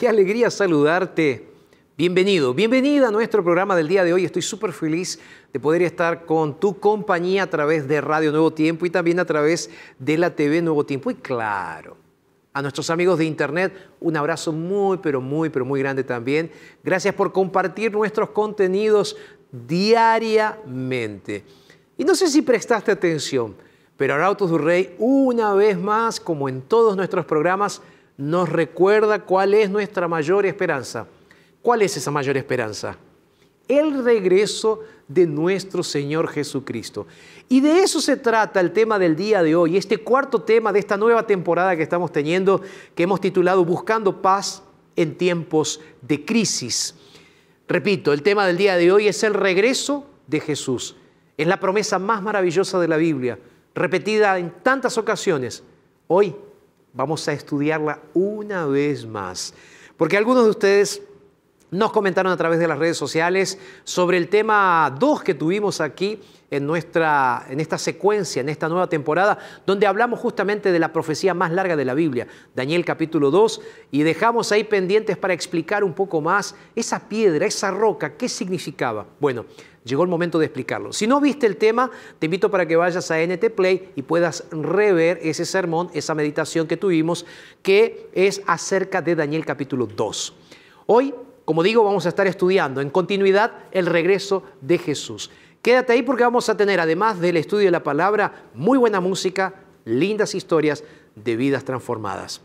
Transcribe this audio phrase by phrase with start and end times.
[0.00, 1.46] Qué alegría saludarte.
[1.98, 4.24] Bienvenido, bienvenida a nuestro programa del día de hoy.
[4.24, 5.20] Estoy súper feliz
[5.52, 9.26] de poder estar con tu compañía a través de Radio Nuevo Tiempo y también a
[9.26, 9.68] través
[9.98, 11.10] de la TV Nuevo Tiempo.
[11.10, 11.98] Y claro,
[12.54, 16.50] a nuestros amigos de Internet, un abrazo muy, pero muy, pero muy grande también.
[16.82, 19.18] Gracias por compartir nuestros contenidos
[19.52, 21.44] diariamente.
[21.98, 23.54] Y no sé si prestaste atención,
[23.98, 27.82] pero Arautos du Rey, una vez más, como en todos nuestros programas,
[28.20, 31.06] nos recuerda cuál es nuestra mayor esperanza.
[31.62, 32.98] ¿Cuál es esa mayor esperanza?
[33.66, 37.06] El regreso de nuestro Señor Jesucristo.
[37.48, 40.80] Y de eso se trata el tema del día de hoy, este cuarto tema de
[40.80, 42.60] esta nueva temporada que estamos teniendo,
[42.94, 44.62] que hemos titulado Buscando paz
[44.96, 46.94] en tiempos de crisis.
[47.68, 50.94] Repito, el tema del día de hoy es el regreso de Jesús.
[51.38, 53.38] Es la promesa más maravillosa de la Biblia,
[53.74, 55.62] repetida en tantas ocasiones.
[56.06, 56.34] Hoy
[56.92, 59.54] Vamos a estudiarla una vez más,
[59.96, 61.02] porque algunos de ustedes
[61.70, 66.20] nos comentaron a través de las redes sociales sobre el tema 2 que tuvimos aquí
[66.50, 71.32] en, nuestra, en esta secuencia, en esta nueva temporada, donde hablamos justamente de la profecía
[71.32, 73.60] más larga de la Biblia, Daniel capítulo 2,
[73.92, 79.06] y dejamos ahí pendientes para explicar un poco más esa piedra, esa roca, qué significaba.
[79.20, 79.46] Bueno,
[79.84, 80.92] llegó el momento de explicarlo.
[80.92, 84.44] Si no viste el tema, te invito para que vayas a NT Play y puedas
[84.50, 87.26] rever ese sermón, esa meditación que tuvimos,
[87.62, 90.34] que es acerca de Daniel capítulo 2.
[90.86, 91.14] Hoy,
[91.50, 95.32] como digo, vamos a estar estudiando en continuidad el regreso de Jesús.
[95.60, 99.54] Quédate ahí porque vamos a tener, además del estudio de la palabra, muy buena música,
[99.84, 100.84] lindas historias
[101.16, 102.40] de vidas transformadas.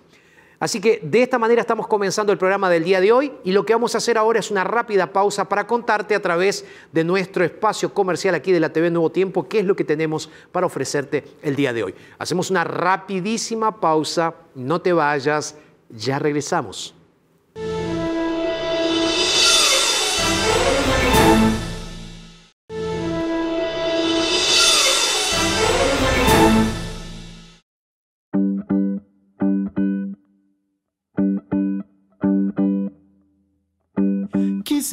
[0.60, 3.64] Así que de esta manera estamos comenzando el programa del día de hoy y lo
[3.64, 7.46] que vamos a hacer ahora es una rápida pausa para contarte a través de nuestro
[7.46, 11.26] espacio comercial aquí de la TV Nuevo Tiempo qué es lo que tenemos para ofrecerte
[11.44, 11.96] el día de hoy.
[12.18, 15.58] Hacemos una rapidísima pausa, no te vayas,
[15.92, 16.96] ya regresamos.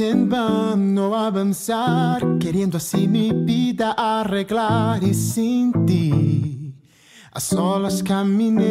[0.01, 6.75] En vano avanzar, queriendo así mi vida arreglar y sin ti
[7.33, 8.63] a solas caminé.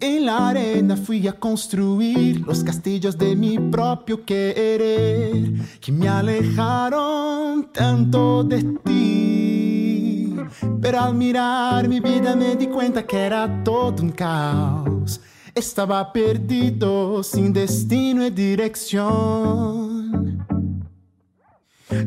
[0.00, 7.70] En la arena fui a construir los castillos de mi propio querer que me alejaron
[7.72, 10.36] tanto de ti.
[10.80, 15.20] Pero al mirar mi vida me di cuenta que era todo un caos
[15.54, 20.10] Estaba perdido, sin destino y dirección.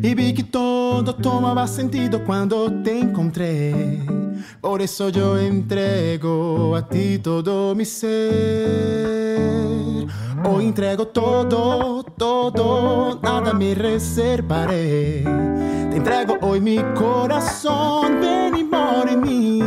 [0.02, 4.02] Y vi que todo tomaba sentido cuando te encontré.
[4.62, 9.34] Por eso yo entrego a ti todo mi ser.
[10.46, 15.24] Hoy entrego todo, todo, nada me reservaré.
[15.90, 19.63] Te entrego hoy mi corazón, ven y mora en mí.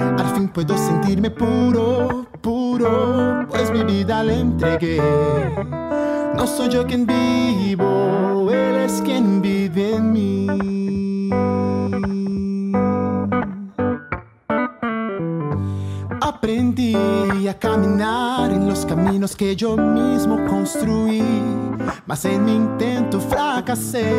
[0.00, 5.00] Al fin puedo sentirme puro, puro, pues mi vida le entregué.
[6.36, 10.46] No soy yo quien vivo, Él es quien vive en mí.
[16.20, 16.94] Aprendí
[17.48, 21.22] a caminar en los caminos que yo mismo construí,
[22.06, 24.12] mas en mi intento fracasé.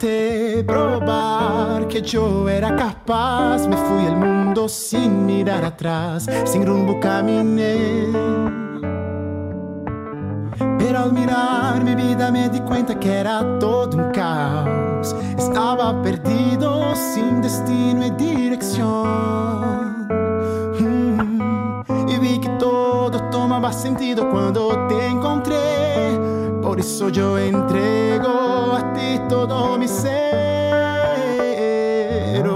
[0.00, 7.00] Intenté probar que yo era capaz, me fui al mundo sin mirar atrás, sin rumbo
[7.00, 8.06] caminé.
[10.78, 15.16] Pero al mirar mi vida me di cuenta que era todo un caos.
[15.36, 20.06] Estaba perdido, sin destino y dirección.
[20.78, 25.67] Mm, Y vi que todo tomaba sentido cuando te encontré.
[26.78, 30.38] Por eso yo entrego a ti todo mi ser.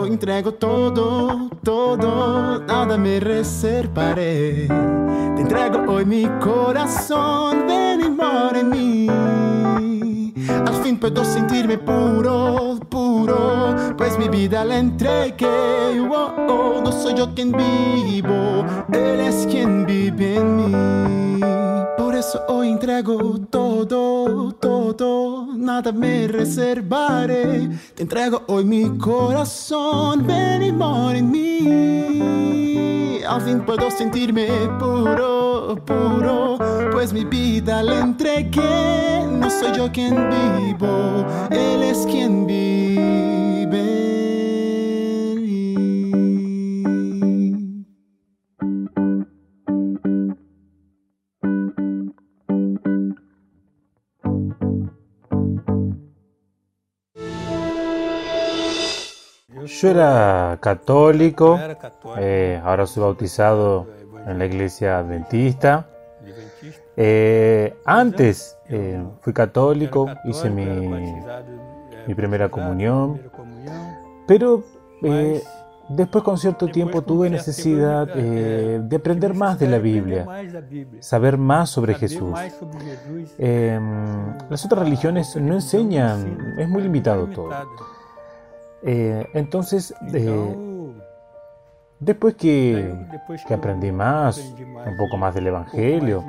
[0.06, 4.68] Entrego todo, todo, nada me reservaré.
[4.68, 9.08] Te entrego hoy mi corazón, ven y mora en mí.
[10.48, 15.98] Al fin puedo sentirme puro, puro, pues mi vida la entregué.
[16.08, 21.21] Oh, no soy yo quien vivo, Él es quien vive en mí.
[22.48, 27.68] Hoy entrego todo, todo, nada me reservaré.
[27.94, 33.20] Te entrego hoy mi corazón, ven y mora en mí.
[33.28, 34.48] Al fin puedo sentirme
[34.78, 36.58] puro, puro,
[36.92, 39.26] pues mi vida le entregué.
[39.30, 43.41] No soy yo quien vivo, Él es quien vive.
[59.82, 61.58] Yo era católico,
[62.16, 63.88] eh, ahora soy bautizado
[64.28, 65.88] en la iglesia adventista.
[66.96, 70.66] Eh, antes eh, fui católico, hice mi,
[72.06, 73.20] mi primera comunión.
[74.28, 74.62] pero
[75.02, 80.24] eh, Mas, después con cierto tiempo tuve necesidad de aprender más de la Biblia,
[81.00, 82.38] saber más sobre Jesús.
[83.36, 83.80] Eh,
[84.48, 87.50] las otras religiones no enseñan, es muy limitado todo.
[88.84, 90.56] Eh, entonces, eh,
[92.00, 92.94] después que,
[93.46, 96.24] que aprendí más, un poco más del Evangelio,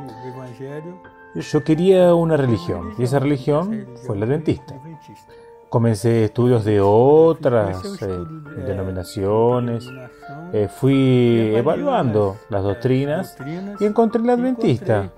[1.36, 4.76] yo quería una religión y esa religión fue la adventista.
[5.70, 8.08] Comencé estudios de otras eh,
[8.68, 9.90] denominaciones,
[10.54, 13.38] eh, fui evaluando las as doctrinas
[13.80, 15.12] y encontré la Adventista.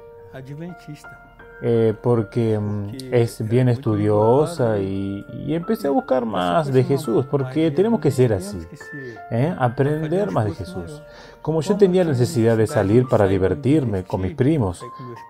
[1.68, 7.72] Eh, porque mm, es bien estudiosa y, y empecé a buscar más de Jesús, porque
[7.72, 8.60] tenemos que ser así.
[9.32, 9.52] ¿eh?
[9.58, 11.02] aprender más de Jesús.
[11.42, 14.80] Como yo tenía la necesidad de salir para divertirme con mis primos,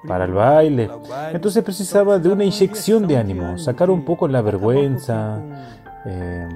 [0.05, 0.89] para el baile,
[1.31, 5.39] entonces precisaba de una inyección de ánimo, sacar un poco la vergüenza,
[6.05, 6.49] eh,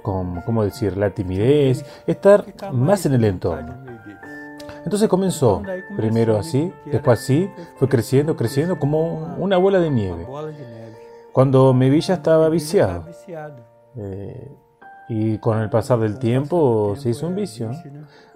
[0.00, 3.91] con, ¿cómo decir?, la timidez, estar más en el entorno.
[4.84, 5.62] Entonces comenzó,
[5.96, 10.26] primero así, después así, fue creciendo, creciendo como una bola de nieve.
[11.32, 13.06] Cuando me vi ya estaba viciado.
[13.96, 14.50] eh,
[15.08, 17.70] y con el pasar del tiempo se hizo un vicio.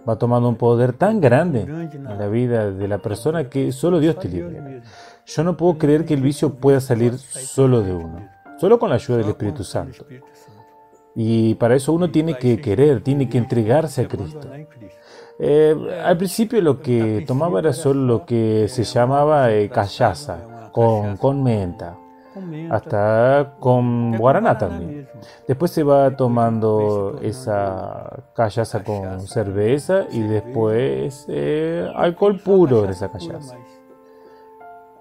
[0.08, 4.18] Va tomando un poder tan grande en la vida de la persona que solo Dios
[4.18, 4.82] te libera.
[5.24, 8.96] Yo no puedo creer que el vicio pueda salir solo de uno, solo con la
[8.96, 10.06] ayuda del Espíritu Santo.
[11.14, 14.48] Y para eso uno tiene que querer, tiene que entregarse a Cristo.
[15.38, 21.16] Eh, al principio lo que tomaba era solo lo que se llamaba eh, callaza, con,
[21.18, 21.96] con menta,
[22.70, 25.08] hasta con guaraná también.
[25.46, 33.10] Después se va tomando esa callaza con cerveza y después eh, alcohol puro en esa
[33.10, 33.56] callaza.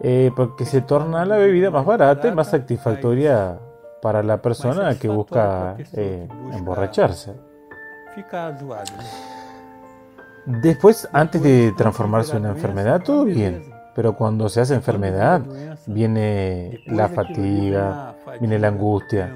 [0.01, 3.57] Eh, porque se torna la bebida más barata y más satisfactoria
[4.01, 7.33] para la persona que busca eh, emborracharse.
[10.45, 13.63] Después, antes de transformarse en una enfermedad, todo bien.
[13.95, 15.41] Pero cuando se hace enfermedad,
[15.85, 19.33] viene la fatiga, viene la angustia,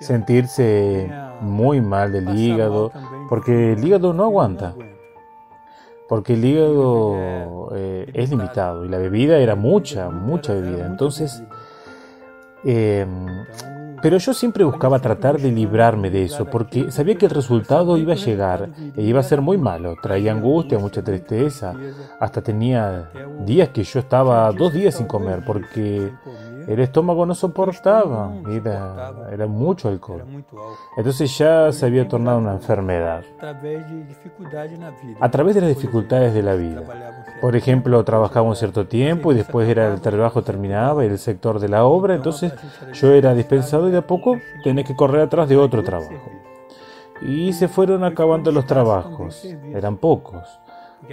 [0.00, 1.08] sentirse
[1.40, 2.90] muy mal del hígado,
[3.28, 4.74] porque el hígado no aguanta.
[6.08, 10.86] Porque el hígado eh, es limitado y la bebida era mucha, mucha bebida.
[10.86, 11.40] Entonces,
[12.64, 13.06] eh,
[14.02, 18.12] pero yo siempre buscaba tratar de librarme de eso, porque sabía que el resultado iba
[18.12, 19.96] a llegar e iba a ser muy malo.
[20.02, 21.74] Traía angustia, mucha tristeza.
[22.18, 23.10] Hasta tenía
[23.44, 26.10] días que yo estaba dos días sin comer, porque
[26.68, 30.24] el estómago no soportaba, era, era mucho alcohol.
[30.96, 33.22] Entonces ya se había tornado una enfermedad.
[35.20, 36.82] A través de las dificultades de la vida.
[37.40, 41.58] Por ejemplo, trabajaba un cierto tiempo y después era el trabajo terminaba y el sector
[41.58, 42.52] de la obra, entonces
[42.92, 46.14] yo era dispensado y de a poco tenía que correr atrás de otro trabajo.
[47.22, 50.60] Y se fueron acabando los trabajos, eran pocos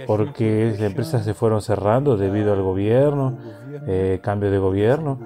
[0.06, 3.38] porque las empresas se fueron cerrando debido al gobierno,
[3.86, 5.18] eh, cambio de gobierno,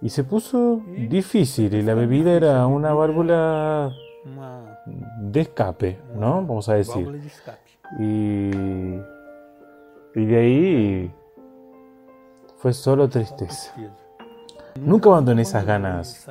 [0.00, 3.92] y se puso difícil y la bebida era una válvula
[5.18, 6.34] de escape, ¿no?
[6.36, 7.20] Vamos a decir.
[7.98, 8.50] Y,
[10.14, 11.14] y de ahí
[12.56, 13.74] fue solo tristeza.
[14.80, 16.26] Nunca abandoné esas ganas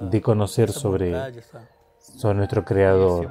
[0.00, 1.14] de conocer sobre
[2.18, 3.28] sobre nuestro Creador.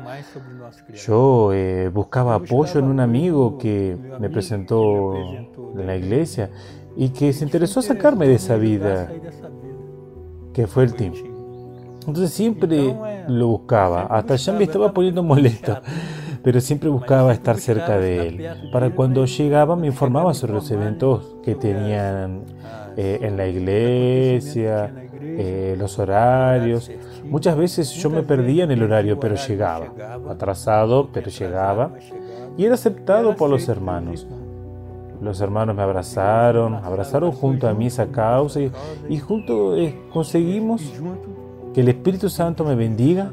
[1.06, 6.50] Yo eh, buscaba apoyo en un amigo que me presentó en la iglesia
[6.96, 9.12] y que se interesó sacarme de esa vida,
[10.54, 11.14] que fue el team.
[12.08, 12.96] Entonces siempre
[13.28, 15.82] lo buscaba, hasta ya me estaba poniendo molesto,
[16.42, 18.48] pero siempre buscaba estar cerca de él.
[18.72, 22.46] Para cuando llegaba me informaba sobre los eventos que tenían
[23.00, 26.90] eh, en la iglesia, eh, los horarios.
[27.26, 29.94] Muchas veces yo me perdía en el horario, pero llegaba.
[30.28, 31.92] Atrasado, pero llegaba.
[32.58, 34.26] Y era aceptado por los hermanos.
[35.22, 38.72] Los hermanos me abrazaron, abrazaron junto a mí esa causa y,
[39.10, 40.82] y juntos eh, conseguimos
[41.76, 43.32] que el Espíritu Santo me bendiga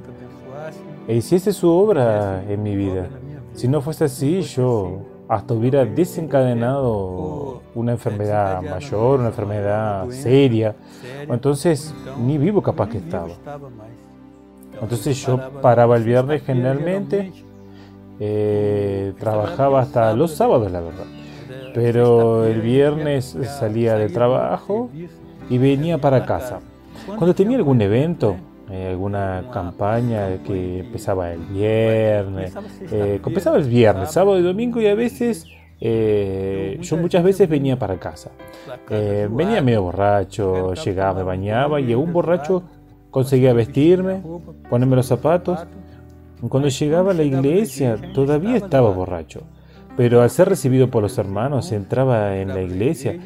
[1.08, 3.08] e hiciese su obra en mi vida.
[3.54, 10.74] Si no fuese así, yo hasta hubiera desencadenado una enfermedad mayor, una enfermedad seria.
[11.28, 13.28] Entonces, ni vivo capaz que estaba.
[14.80, 17.32] Entonces yo paraba el viernes generalmente,
[18.20, 21.04] eh, trabajaba hasta los sábados, la verdad.
[21.74, 24.90] Pero el viernes salía de trabajo
[25.48, 26.60] y venía para casa.
[27.06, 28.36] Cuando tenía algún evento,
[28.70, 32.54] eh, alguna campaña que empezaba el viernes,
[32.90, 35.46] eh, empezaba el viernes, sábado y domingo y a veces
[35.80, 38.30] eh, yo muchas veces venía para casa.
[38.88, 42.62] Eh, venía medio borracho, llegaba, me bañaba y un borracho
[43.10, 44.22] conseguía vestirme,
[44.70, 45.66] ponerme los zapatos.
[46.48, 49.42] Cuando llegaba a la iglesia todavía estaba borracho,
[49.96, 53.18] pero al ser recibido por los hermanos entraba en la iglesia,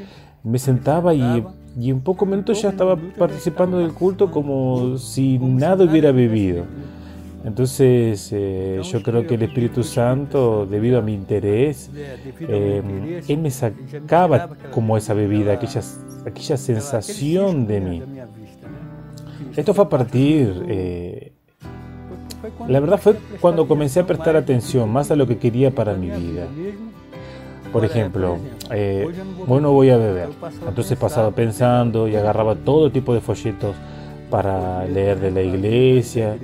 [0.42, 1.45] me sentaba y
[1.78, 6.64] y en pocos minutos ya estaba participando del culto como si nada hubiera vivido.
[7.44, 11.90] Entonces eh, yo creo que el Espíritu Santo, debido a mi interés,
[12.40, 15.82] eh, Él me sacaba como esa bebida, aquella,
[16.26, 18.02] aquella sensación de mí.
[19.56, 21.32] Esto fue a partir, eh,
[22.66, 26.11] la verdad fue cuando comencé a prestar atención más a lo que quería para mi
[26.11, 26.49] vida.
[27.72, 28.38] Por ejemplo,
[28.70, 29.06] eh,
[29.46, 30.30] bueno, voy a beber.
[30.66, 33.76] Entonces pasaba pensando y agarraba todo tipo de folletos
[34.30, 36.37] para leer de la iglesia.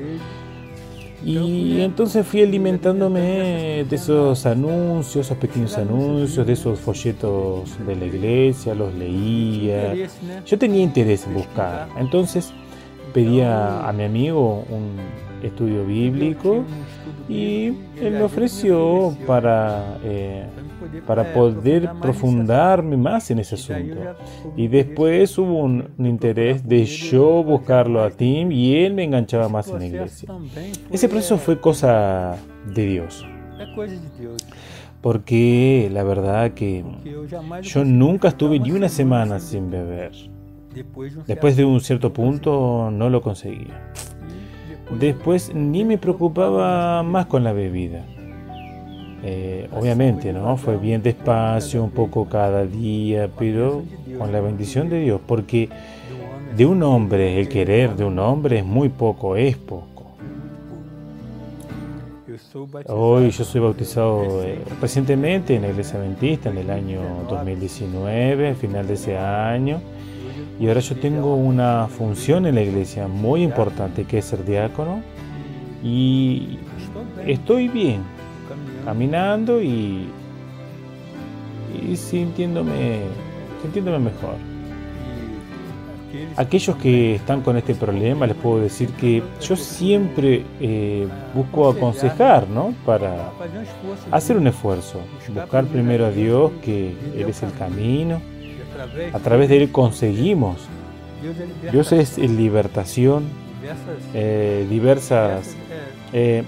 [1.24, 8.04] Y entonces fui alimentándome de esos anuncios, esos pequeños anuncios, de esos folletos de la
[8.04, 9.94] iglesia, los leía.
[10.44, 11.88] Yo tenía interés en buscar.
[11.98, 12.52] Entonces
[13.14, 14.96] pedía a mi amigo un
[15.42, 16.64] estudio bíblico
[17.28, 17.68] y
[18.00, 20.46] él me ofreció para eh,
[21.06, 23.96] para poder profundarme más en ese asunto.
[24.56, 29.68] Y después hubo un, interés de yo buscarlo a Tim y él me enganchaba más
[29.68, 30.28] en la iglesia.
[30.90, 32.36] Ese proceso fue cosa
[32.74, 33.26] de Dios.
[35.00, 36.84] Porque la verdad que
[37.62, 40.12] yo nunca estuve ni una semana sin beber.
[41.26, 43.92] Después de un cierto punto no lo conseguía.
[44.98, 48.04] Después ni me preocupaba más con la bebida.
[49.26, 50.58] Eh, obviamente, ¿no?
[50.58, 53.82] Fue bien despacio, un poco cada día, pero
[54.18, 55.70] con la bendición de Dios, porque
[56.54, 59.94] de un hombre, el querer de un hombre es muy poco, es poco.
[62.86, 67.00] Hoy yo soy bautizado eh, recientemente en la iglesia adventista en el año
[67.30, 69.80] 2019, al final de ese año,
[70.60, 75.00] y ahora yo tengo una función en la iglesia muy importante que es ser diácono,
[75.82, 76.58] y
[77.26, 78.02] estoy bien,
[78.84, 80.08] caminando y,
[81.88, 83.00] y sintiéndome,
[83.62, 84.34] sintiéndome mejor.
[86.36, 92.48] aquellos que están con este problema, les puedo decir que yo siempre eh, busco aconsejar,
[92.48, 92.74] ¿no?
[92.84, 93.30] Para
[94.10, 95.00] hacer un esfuerzo,
[95.34, 98.20] buscar primero a Dios, que Él es el camino,
[99.12, 100.66] a través de Él conseguimos.
[101.72, 103.24] Dios es libertación,
[104.12, 105.56] eh, diversas...
[106.12, 106.44] eh,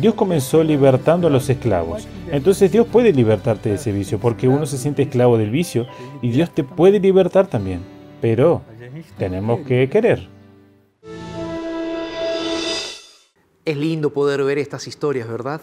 [0.00, 2.06] Dios comenzó libertando a los esclavos.
[2.30, 5.86] Entonces Dios puede libertarte de ese vicio, porque uno se siente esclavo del vicio
[6.22, 7.80] y Dios te puede libertar también.
[8.20, 8.62] Pero
[9.16, 10.28] tenemos que querer.
[13.64, 15.60] Es lindo poder ver estas historias, ¿verdad?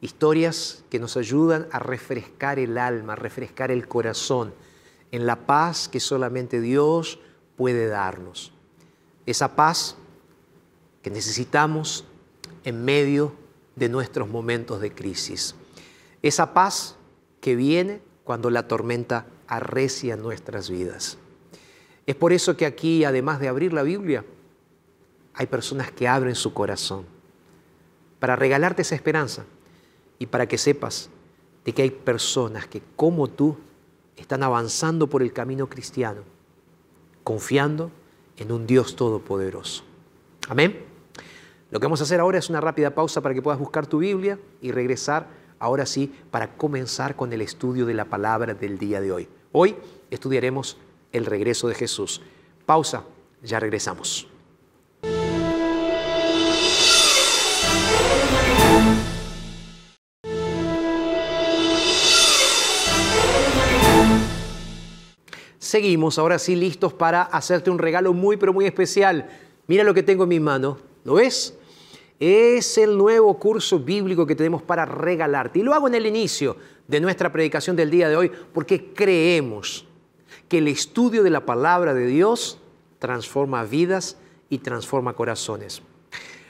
[0.00, 4.54] Historias que nos ayudan a refrescar el alma, a refrescar el corazón
[5.10, 7.18] en la paz que solamente Dios
[7.56, 8.52] puede darnos.
[9.26, 9.96] Esa paz
[11.02, 12.04] que necesitamos
[12.64, 13.32] en medio
[13.76, 15.54] de nuestros momentos de crisis.
[16.22, 16.96] Esa paz
[17.40, 21.18] que viene cuando la tormenta arrecia nuestras vidas.
[22.06, 24.24] Es por eso que aquí, además de abrir la Biblia,
[25.34, 27.06] hay personas que abren su corazón
[28.18, 29.44] para regalarte esa esperanza
[30.18, 31.08] y para que sepas
[31.64, 33.56] de que hay personas que como tú
[34.16, 36.22] están avanzando por el camino cristiano,
[37.24, 37.90] confiando
[38.36, 39.84] en un Dios todopoderoso.
[40.48, 40.89] Amén.
[41.70, 43.98] Lo que vamos a hacer ahora es una rápida pausa para que puedas buscar tu
[43.98, 45.28] Biblia y regresar
[45.60, 49.28] ahora sí para comenzar con el estudio de la palabra del día de hoy.
[49.52, 49.76] Hoy
[50.10, 50.78] estudiaremos
[51.12, 52.22] el regreso de Jesús.
[52.66, 53.04] Pausa,
[53.44, 54.26] ya regresamos.
[65.60, 69.30] Seguimos ahora sí listos para hacerte un regalo muy pero muy especial.
[69.68, 70.90] Mira lo que tengo en mi mano.
[71.04, 71.56] ¿Lo ves?
[72.20, 75.58] Es el nuevo curso bíblico que tenemos para regalarte.
[75.58, 76.54] Y lo hago en el inicio
[76.86, 79.86] de nuestra predicación del día de hoy porque creemos
[80.46, 82.60] que el estudio de la palabra de Dios
[82.98, 84.18] transforma vidas
[84.50, 85.82] y transforma corazones.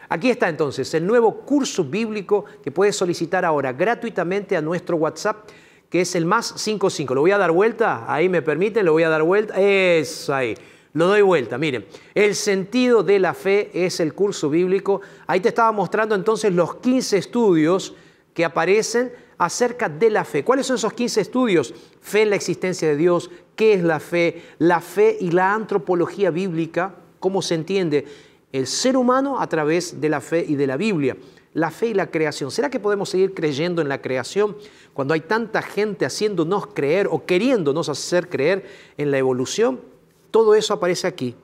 [0.09, 5.49] Aquí está entonces el nuevo curso bíblico que puedes solicitar ahora gratuitamente a nuestro WhatsApp,
[5.89, 7.15] que es el más 55.
[7.15, 9.54] Lo voy a dar vuelta, ahí me permiten, lo voy a dar vuelta.
[9.61, 10.56] Es ahí.
[10.93, 11.87] Lo doy vuelta, miren.
[12.15, 15.00] El sentido de la fe es el curso bíblico.
[15.26, 17.95] Ahí te estaba mostrando entonces los 15 estudios
[18.35, 20.45] que aparecen acerca de la fe.
[20.45, 21.75] ¿Cuáles son esos 15 estudios?
[22.00, 26.31] Fe en la existencia de Dios, qué es la fe, la fe y la antropología
[26.31, 28.07] bíblica, cómo se entiende
[28.53, 31.17] el ser humano a través de la fe y de la Biblia.
[31.53, 32.50] La fe y la creación.
[32.50, 34.57] ¿Será que podemos seguir creyendo en la creación
[34.93, 38.65] cuando hay tanta gente haciéndonos creer o queriéndonos hacer creer
[38.97, 39.81] en la evolución?
[40.30, 41.34] Todo eso aparece aquí,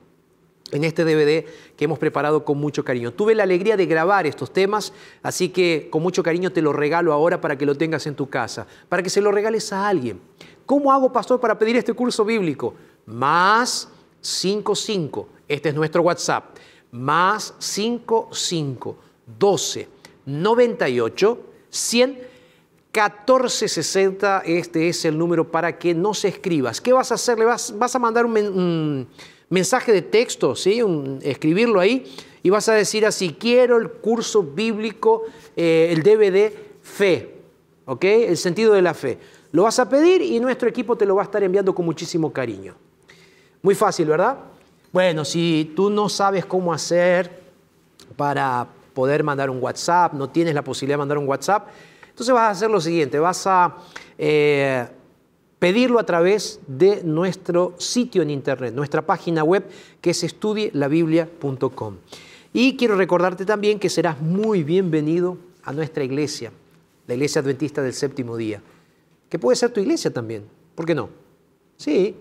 [0.71, 1.45] en este DVD
[1.75, 3.13] que hemos preparado con mucho cariño.
[3.13, 7.13] Tuve la alegría de grabar estos temas, así que con mucho cariño te lo regalo
[7.13, 10.19] ahora para que lo tengas en tu casa, para que se lo regales a alguien.
[10.65, 12.73] ¿Cómo hago, pastor, para pedir este curso bíblico?
[13.05, 13.89] Más
[14.21, 16.55] 55, este es nuestro WhatsApp,
[16.91, 18.97] más 55
[19.39, 19.87] 12
[20.25, 22.36] 98 100
[22.93, 26.81] 1460, este es el número para que nos escribas.
[26.81, 27.37] ¿Qué vas a hacer?
[27.37, 29.07] Le vas, vas a mandar un, men- un
[29.49, 30.81] mensaje de texto, ¿sí?
[31.21, 32.05] Escribirlo ahí
[32.43, 35.23] y vas a decir así, quiero el curso bíblico,
[35.55, 37.35] eh, el DVD Fe,
[37.85, 38.03] ¿ok?
[38.03, 39.19] El sentido de la fe.
[39.51, 42.31] Lo vas a pedir y nuestro equipo te lo va a estar enviando con muchísimo
[42.31, 42.75] cariño.
[43.61, 44.37] Muy fácil, ¿verdad?
[44.91, 47.43] Bueno, si tú no sabes cómo hacer
[48.15, 51.67] para poder mandar un WhatsApp, no tienes la posibilidad de mandar un WhatsApp,
[52.17, 53.77] entonces vas a hacer lo siguiente, vas a
[54.17, 54.87] eh,
[55.59, 59.63] pedirlo a través de nuestro sitio en internet, nuestra página web
[60.01, 61.97] que es estudielabiblia.com.
[62.53, 66.51] Y quiero recordarte también que serás muy bienvenido a nuestra iglesia,
[67.05, 68.63] la iglesia adventista del séptimo día,
[69.29, 71.09] que puede ser tu iglesia también, ¿por qué no?
[71.75, 72.15] Sí,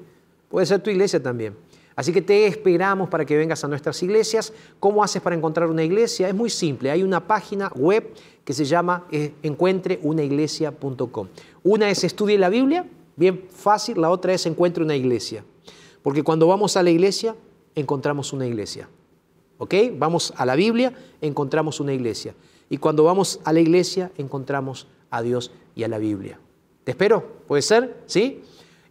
[0.50, 1.56] puede ser tu iglesia también.
[1.96, 4.52] Así que te esperamos para que vengas a nuestras iglesias.
[4.78, 6.28] ¿Cómo haces para encontrar una iglesia?
[6.28, 6.90] Es muy simple.
[6.90, 8.12] Hay una página web
[8.44, 11.28] que se llama eh, encuentreunaiglesia.com.
[11.62, 13.98] Una es Estudie la Biblia, bien fácil.
[13.98, 15.42] La otra es Encuentre una iglesia.
[16.02, 17.34] Porque cuando vamos a la iglesia,
[17.74, 18.90] encontramos una iglesia.
[19.56, 19.74] ¿Ok?
[19.96, 22.34] Vamos a la Biblia, encontramos una iglesia.
[22.68, 26.38] Y cuando vamos a la iglesia, encontramos a Dios y a la Biblia.
[26.84, 27.26] ¿Te espero?
[27.46, 28.02] ¿Puede ser?
[28.04, 28.42] ¿Sí?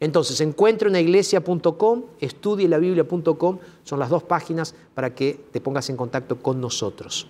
[0.06, 7.28] Entonces, encuentreunaiglesia.com, estudielabiblia.com, son las dos páginas para que te pongas en contacto con nosotros.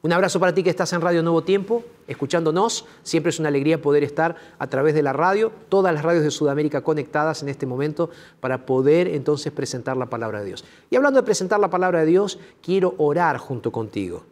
[0.00, 2.84] Un abrazo para ti que estás en Radio Nuevo Tiempo, escuchándonos.
[3.02, 6.30] Siempre es una alegría poder estar a través de la radio, todas las radios de
[6.30, 10.64] Sudamérica conectadas en este momento para poder entonces presentar la palabra de Dios.
[10.88, 14.22] Y hablando de presentar la palabra de Dios, quiero orar junto contigo.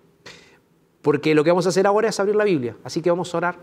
[1.02, 2.76] Porque lo que vamos a hacer ahora es abrir la Biblia.
[2.84, 3.56] Así que vamos a orar.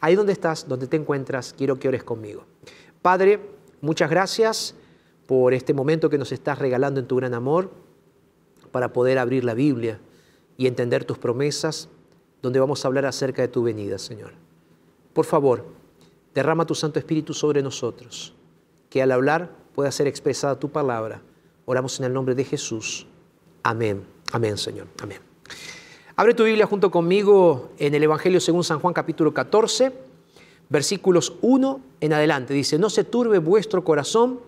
[0.00, 2.44] Ahí donde estás, donde te encuentras, quiero que ores conmigo.
[3.02, 3.40] Padre,
[3.80, 4.76] muchas gracias
[5.26, 7.70] por este momento que nos estás regalando en tu gran amor
[8.70, 10.00] para poder abrir la Biblia
[10.56, 11.88] y entender tus promesas,
[12.40, 14.32] donde vamos a hablar acerca de tu venida, Señor.
[15.12, 15.66] Por favor,
[16.34, 18.34] derrama tu Santo Espíritu sobre nosotros,
[18.88, 21.22] que al hablar pueda ser expresada tu palabra.
[21.64, 23.06] Oramos en el nombre de Jesús.
[23.62, 24.04] Amén.
[24.32, 24.86] Amén, Señor.
[25.02, 25.18] Amén.
[26.14, 29.92] Abre tu Biblia junto conmigo en el Evangelio según San Juan capítulo 14,
[30.72, 32.54] versículos 1 en adelante.
[32.54, 34.40] Dice, no se turbe vuestro corazón,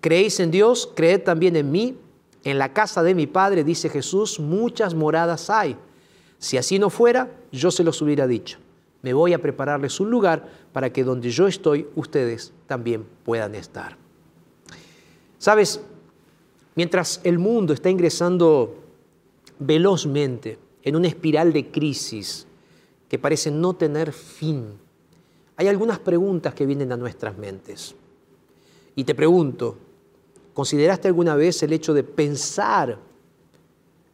[0.00, 1.96] creéis en Dios, creed también en mí.
[2.44, 5.76] En la casa de mi Padre, dice Jesús, muchas moradas hay.
[6.38, 8.58] Si así no fuera, yo se los hubiera dicho.
[9.02, 13.96] Me voy a prepararles un lugar para que donde yo estoy, ustedes también puedan estar.
[15.38, 15.80] Sabes,
[16.74, 18.76] mientras el mundo está ingresando
[19.60, 22.46] velozmente en una espiral de crisis
[23.08, 24.74] que parece no tener fin,
[25.58, 27.92] hay algunas preguntas que vienen a nuestras mentes.
[28.94, 29.76] Y te pregunto,
[30.54, 32.96] ¿consideraste alguna vez el hecho de pensar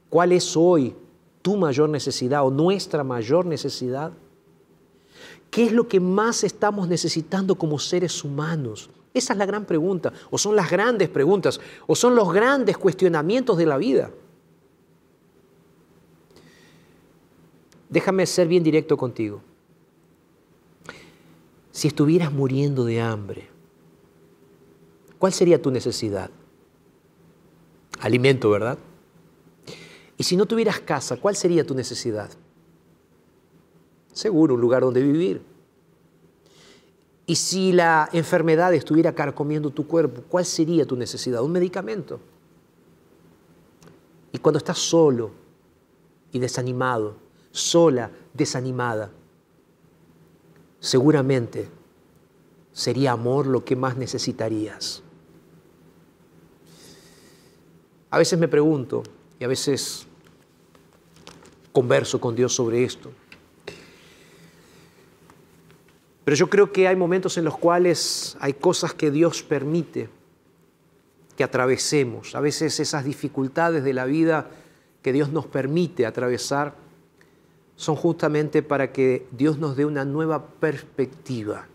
[0.09, 0.97] cuál es hoy
[1.43, 4.11] tu mayor necesidad o nuestra mayor necesidad?
[5.51, 8.89] ¿Qué es lo que más estamos necesitando como seres humanos?
[9.13, 13.59] Esa es la gran pregunta, o son las grandes preguntas, o son los grandes cuestionamientos
[13.59, 14.11] de la vida.
[17.91, 19.43] Déjame ser bien directo contigo.
[21.75, 23.49] Si estuvieras muriendo de hambre,
[25.19, 26.31] ¿cuál sería tu necesidad?
[27.99, 28.79] Alimento, ¿verdad?
[30.17, 32.31] Y si no tuvieras casa, ¿cuál sería tu necesidad?
[34.13, 35.43] Seguro, un lugar donde vivir.
[37.27, 41.43] Y si la enfermedad estuviera carcomiendo tu cuerpo, ¿cuál sería tu necesidad?
[41.43, 42.21] Un medicamento.
[44.31, 45.33] Y cuando estás solo
[46.31, 47.17] y desanimado,
[47.51, 49.11] sola, desanimada,
[50.85, 51.67] seguramente
[52.75, 55.03] sería amor lo que más necesitarías.
[58.11, 59.03] A veces me pregunto
[59.41, 60.07] y a veces
[61.73, 63.11] converso con Dios sobre esto.
[66.27, 70.11] Pero yo creo que hay momentos en los cuales hay cosas que Dios permite
[71.35, 72.35] que atravesemos.
[72.35, 74.51] A veces esas dificultades de la vida
[75.01, 76.84] que Dios nos permite atravesar
[77.77, 81.67] son justamente para que Dios nos dé una nueva perspectiva.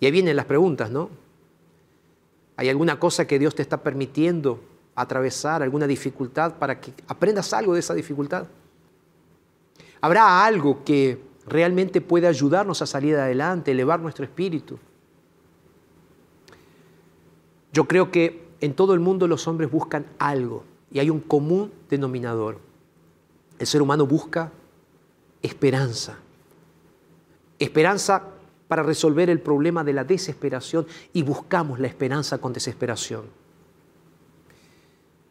[0.00, 1.10] Y ahí vienen las preguntas, ¿no?
[2.56, 4.60] ¿Hay alguna cosa que Dios te está permitiendo
[4.94, 8.46] atravesar, alguna dificultad para que aprendas algo de esa dificultad?
[10.00, 14.78] ¿Habrá algo que realmente puede ayudarnos a salir adelante, elevar nuestro espíritu?
[17.72, 21.72] Yo creo que en todo el mundo los hombres buscan algo y hay un común
[21.88, 22.69] denominador.
[23.60, 24.50] El ser humano busca
[25.42, 26.16] esperanza.
[27.58, 28.22] Esperanza
[28.66, 33.26] para resolver el problema de la desesperación y buscamos la esperanza con desesperación.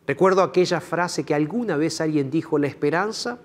[0.05, 3.39] Recuerdo aquella frase que alguna vez alguien dijo, la esperanza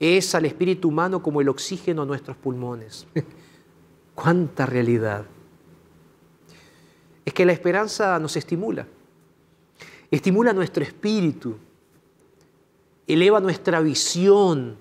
[0.00, 3.06] es al espíritu humano como el oxígeno a nuestros pulmones.
[4.14, 5.26] ¡Cuánta realidad!
[7.22, 8.86] Es que la esperanza nos estimula,
[10.10, 11.58] estimula nuestro espíritu,
[13.06, 14.76] eleva nuestra visión,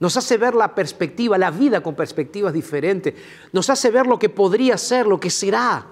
[0.00, 3.14] nos hace ver la perspectiva, la vida con perspectivas diferentes,
[3.52, 5.86] nos hace ver lo que podría ser, lo que será.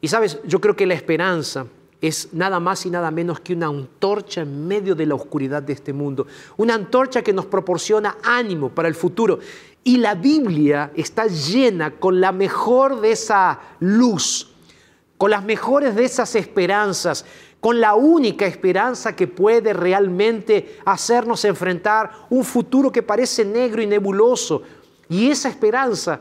[0.00, 1.66] Y sabes, yo creo que la esperanza
[2.00, 5.72] es nada más y nada menos que una antorcha en medio de la oscuridad de
[5.72, 9.38] este mundo, una antorcha que nos proporciona ánimo para el futuro.
[9.82, 14.50] Y la Biblia está llena con la mejor de esa luz,
[15.16, 17.24] con las mejores de esas esperanzas,
[17.64, 23.86] con la única esperanza que puede realmente hacernos enfrentar un futuro que parece negro y
[23.86, 24.60] nebuloso.
[25.08, 26.20] Y esa esperanza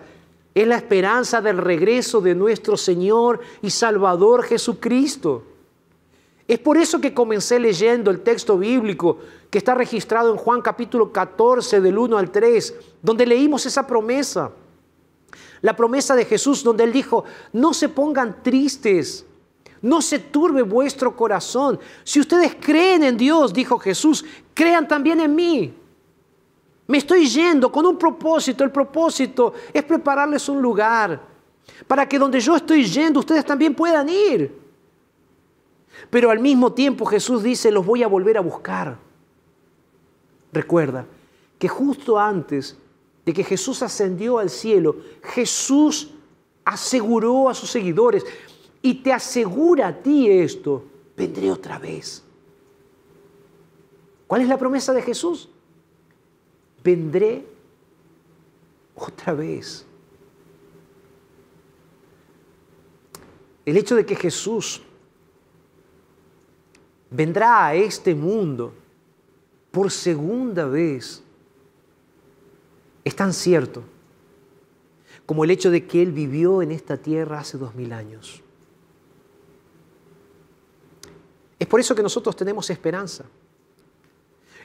[0.56, 5.44] es la esperanza del regreso de nuestro Señor y Salvador Jesucristo.
[6.48, 9.18] Es por eso que comencé leyendo el texto bíblico
[9.50, 14.50] que está registrado en Juan capítulo 14 del 1 al 3, donde leímos esa promesa.
[15.60, 19.26] La promesa de Jesús donde él dijo, no se pongan tristes,
[19.84, 21.78] no se turbe vuestro corazón.
[22.06, 25.74] Si ustedes creen en Dios, dijo Jesús, crean también en mí.
[26.88, 28.64] Me estoy yendo con un propósito.
[28.64, 31.22] El propósito es prepararles un lugar
[31.86, 34.58] para que donde yo estoy yendo ustedes también puedan ir.
[36.10, 38.98] Pero al mismo tiempo Jesús dice, los voy a volver a buscar.
[40.54, 41.06] Recuerda
[41.60, 42.78] que justo antes
[43.26, 46.12] de que Jesús ascendió al cielo, Jesús
[46.64, 48.24] aseguró a sus seguidores
[48.84, 50.84] y te asegura a ti esto,
[51.18, 52.22] vendré otra vez.
[54.28, 55.50] ¿Cuál es la promesa de Jesús?
[56.84, 57.48] Vendré
[58.96, 59.88] otra vez.
[63.66, 64.82] el hecho de que Jesús
[67.10, 68.74] vendrá a este mundo
[69.72, 71.24] por segunda vez
[73.04, 73.84] es tan cierto
[75.26, 78.44] como el hecho de que Él vivió en esta tierra hace dos mil años.
[81.64, 83.24] Es por eso que nosotros tenemos esperanza.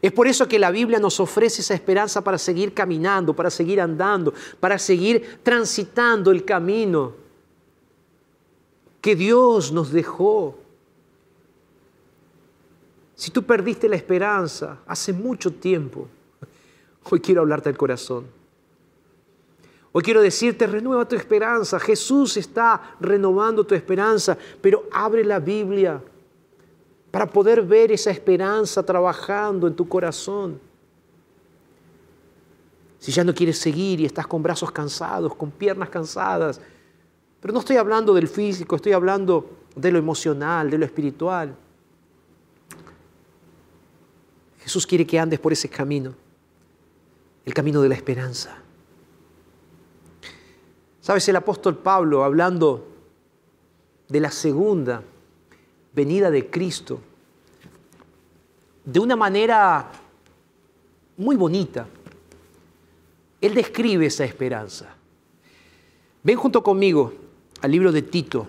[0.02, 3.80] Es por eso que la Biblia nos ofrece esa esperanza para seguir caminando, para seguir
[3.80, 7.14] andando, para seguir transitando el camino
[9.00, 10.58] que Dios nos dejó.
[13.14, 16.08] Si tú perdiste la esperanza hace mucho tiempo,
[17.08, 18.26] hoy quiero hablarte al corazón.
[19.92, 21.78] Hoy quiero decirte, renueva tu esperanza.
[21.78, 26.02] Jesús está renovando tu esperanza, pero abre la Biblia
[27.10, 30.60] para poder ver esa esperanza trabajando en tu corazón.
[32.98, 36.60] Si ya no quieres seguir y estás con brazos cansados, con piernas cansadas,
[37.40, 41.54] pero no estoy hablando del físico, estoy hablando de lo emocional, de lo espiritual.
[44.60, 46.14] Jesús quiere que andes por ese camino,
[47.44, 48.58] el camino de la esperanza.
[51.00, 51.26] ¿Sabes?
[51.28, 52.86] El apóstol Pablo, hablando
[54.08, 55.02] de la segunda
[55.92, 57.00] venida de Cristo,
[58.84, 59.90] de una manera
[61.16, 61.86] muy bonita,
[63.40, 64.94] él describe esa esperanza.
[66.22, 67.12] Ven junto conmigo
[67.60, 68.48] al libro de Tito,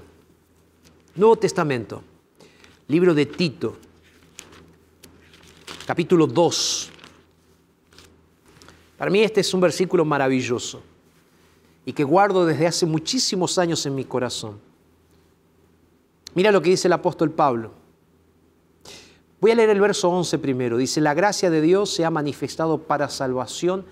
[1.16, 2.04] Nuevo Testamento,
[2.88, 3.78] libro de Tito,
[5.86, 6.92] capítulo 2.
[8.98, 10.82] Para mí este es un versículo maravilloso
[11.86, 14.60] y que guardo desde hace muchísimos años en mi corazón.
[16.36, 17.72] Mira lo que dice el apóstol Pablo.
[19.42, 20.78] Voy a leer el verso 11 primero.
[20.78, 23.86] Dice, la gracia de Dios se ha manifestado para salvación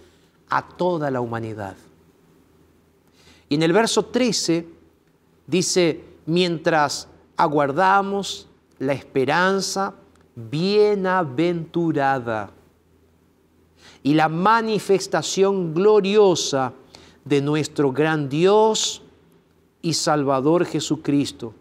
[0.50, 1.78] a toda la humanidad.
[3.50, 4.68] Y en el verso 13
[5.48, 8.48] dice, mientras aguardamos
[8.80, 9.96] la esperanza
[10.36, 12.52] bienaventurada
[14.04, 16.74] y la manifestación gloriosa
[17.26, 19.02] de nuestro gran Dios
[19.82, 21.56] y Salvador Jesucristo.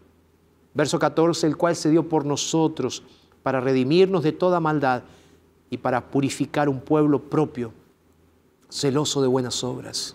[0.76, 3.02] Verso 14, el cual se dio por nosotros
[3.42, 5.04] para redimirnos de toda maldad
[5.70, 7.72] y para purificar un pueblo propio,
[8.68, 10.14] celoso de buenas obras.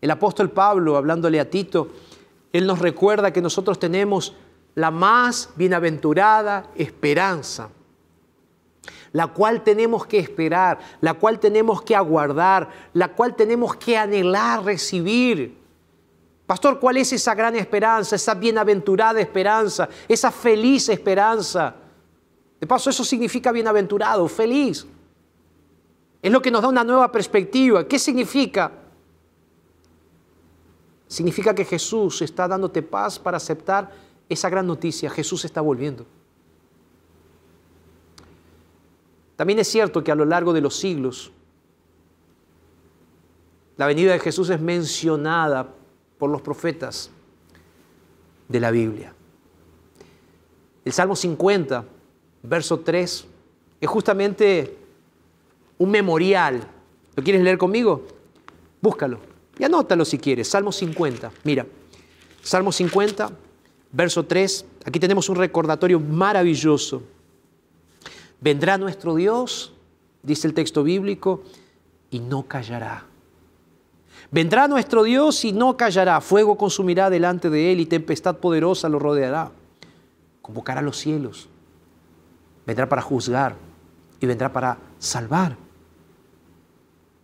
[0.00, 1.88] El apóstol Pablo, hablándole a Tito,
[2.52, 4.36] él nos recuerda que nosotros tenemos
[4.76, 7.70] la más bienaventurada esperanza,
[9.10, 14.62] la cual tenemos que esperar, la cual tenemos que aguardar, la cual tenemos que anhelar
[14.62, 15.63] recibir.
[16.46, 21.74] Pastor, ¿cuál es esa gran esperanza, esa bienaventurada esperanza, esa feliz esperanza?
[22.60, 24.86] De paso, eso significa bienaventurado, feliz.
[26.20, 27.86] Es lo que nos da una nueva perspectiva.
[27.86, 28.72] ¿Qué significa?
[31.08, 33.90] Significa que Jesús está dándote paz para aceptar
[34.28, 35.10] esa gran noticia.
[35.10, 36.06] Jesús está volviendo.
[39.36, 41.32] También es cierto que a lo largo de los siglos,
[43.76, 45.68] la venida de Jesús es mencionada
[46.18, 47.10] por los profetas
[48.48, 49.14] de la Biblia.
[50.84, 51.84] El Salmo 50,
[52.42, 53.26] verso 3,
[53.80, 54.76] es justamente
[55.78, 56.66] un memorial.
[57.16, 58.06] ¿Lo quieres leer conmigo?
[58.80, 59.18] Búscalo
[59.58, 60.48] y anótalo si quieres.
[60.48, 61.66] Salmo 50, mira.
[62.42, 63.30] Salmo 50,
[63.92, 67.02] verso 3, aquí tenemos un recordatorio maravilloso.
[68.40, 69.72] Vendrá nuestro Dios,
[70.22, 71.42] dice el texto bíblico,
[72.10, 73.06] y no callará.
[74.34, 76.20] Vendrá nuestro Dios y no callará.
[76.20, 79.52] Fuego consumirá delante de él y tempestad poderosa lo rodeará.
[80.42, 81.48] Convocará los cielos.
[82.66, 83.54] Vendrá para juzgar
[84.18, 85.56] y vendrá para salvar.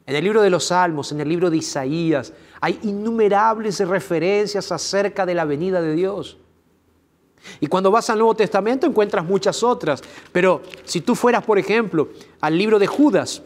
[0.06, 5.26] En el libro de los Salmos, en el libro de Isaías, hay innumerables referencias acerca
[5.26, 6.38] de la venida de Dios.
[7.58, 10.00] Y cuando vas al Nuevo Testamento encuentras muchas otras.
[10.30, 13.42] Pero si tú fueras, por ejemplo, al libro de Judas,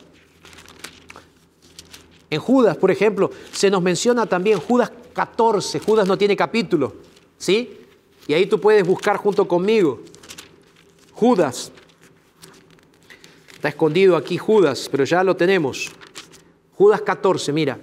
[2.35, 5.79] en Judas, por ejemplo, se nos menciona también Judas 14.
[5.81, 6.95] Judas no tiene capítulo,
[7.39, 7.79] ¿sí?
[8.27, 10.01] Y ahí tú puedes buscar junto conmigo.
[11.13, 11.73] Judas.
[13.53, 15.91] Está escondido aquí Judas, pero ya lo tenemos.
[16.73, 17.79] Judas 14, mira.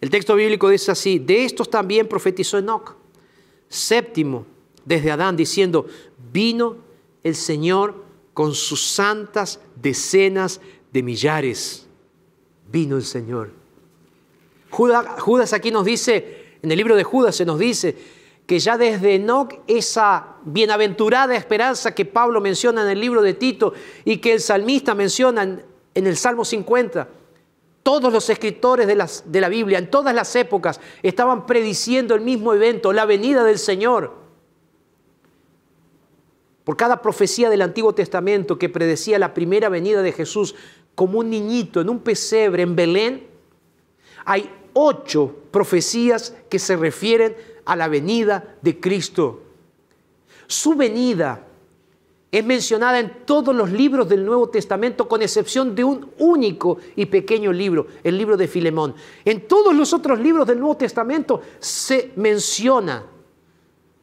[0.00, 2.94] El texto bíblico dice así, de estos también profetizó Enoch,
[3.68, 4.46] séptimo
[4.84, 5.86] desde Adán, diciendo,
[6.32, 6.76] vino
[7.24, 10.60] el Señor con sus santas decenas
[10.92, 11.87] de millares.
[12.70, 13.50] Vino el Señor.
[14.70, 17.96] Judas, aquí nos dice, en el libro de Judas se nos dice,
[18.46, 23.72] que ya desde Enoch esa bienaventurada esperanza que Pablo menciona en el libro de Tito
[24.04, 25.62] y que el salmista menciona en,
[25.94, 27.08] en el Salmo 50,
[27.82, 32.20] Todos los escritores de, las- de la Biblia, en todas las épocas, estaban prediciendo el
[32.20, 34.12] mismo evento, la venida del Señor.
[36.64, 40.54] Por cada profecía del Antiguo Testamento que predecía la primera venida de Jesús
[40.98, 43.24] como un niñito en un pesebre en Belén,
[44.24, 49.40] hay ocho profecías que se refieren a la venida de Cristo.
[50.48, 51.46] Su venida
[52.32, 57.06] es mencionada en todos los libros del Nuevo Testamento, con excepción de un único y
[57.06, 58.96] pequeño libro, el libro de Filemón.
[59.24, 63.04] En todos los otros libros del Nuevo Testamento se menciona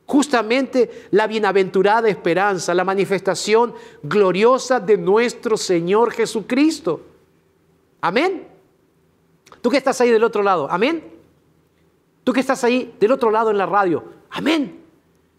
[0.06, 7.02] justamente la bienaventurada esperanza, la manifestación gloriosa de nuestro Señor Jesucristo.
[8.02, 8.48] Amén.
[9.62, 11.04] Tú que estás ahí del otro lado, amén.
[12.24, 14.82] Tú que estás ahí del otro lado en la radio, amén.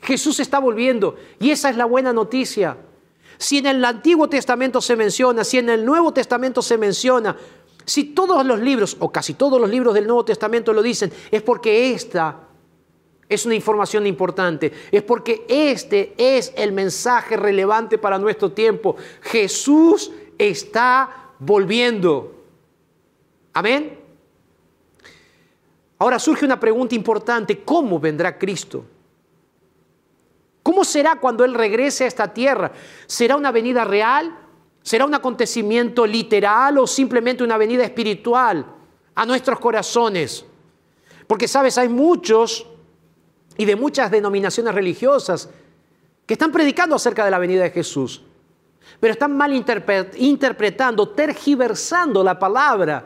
[0.02, 2.76] Jesús está volviendo y esa es la buena noticia.
[3.38, 7.36] Si en el Antiguo Testamento se menciona, si en el Nuevo Testamento se menciona,
[7.84, 11.42] si todos los libros o casi todos los libros del Nuevo Testamento lo dicen, es
[11.42, 12.45] porque esta
[13.28, 18.96] es una información importante, es porque este es el mensaje relevante para nuestro tiempo.
[19.22, 22.32] Jesús está volviendo.
[23.52, 23.98] Amén.
[25.98, 28.84] Ahora surge una pregunta importante, ¿cómo vendrá Cristo?
[30.62, 32.72] ¿Cómo será cuando Él regrese a esta tierra?
[33.06, 34.36] ¿Será una venida real?
[34.82, 38.66] ¿Será un acontecimiento literal o simplemente una venida espiritual
[39.14, 40.44] a nuestros corazones?
[41.26, 42.66] Porque sabes, hay muchos
[43.56, 45.48] y de muchas denominaciones religiosas
[46.26, 48.22] que están predicando acerca de la venida de Jesús,
[49.00, 53.04] pero están mal interpre- interpretando, tergiversando la palabra.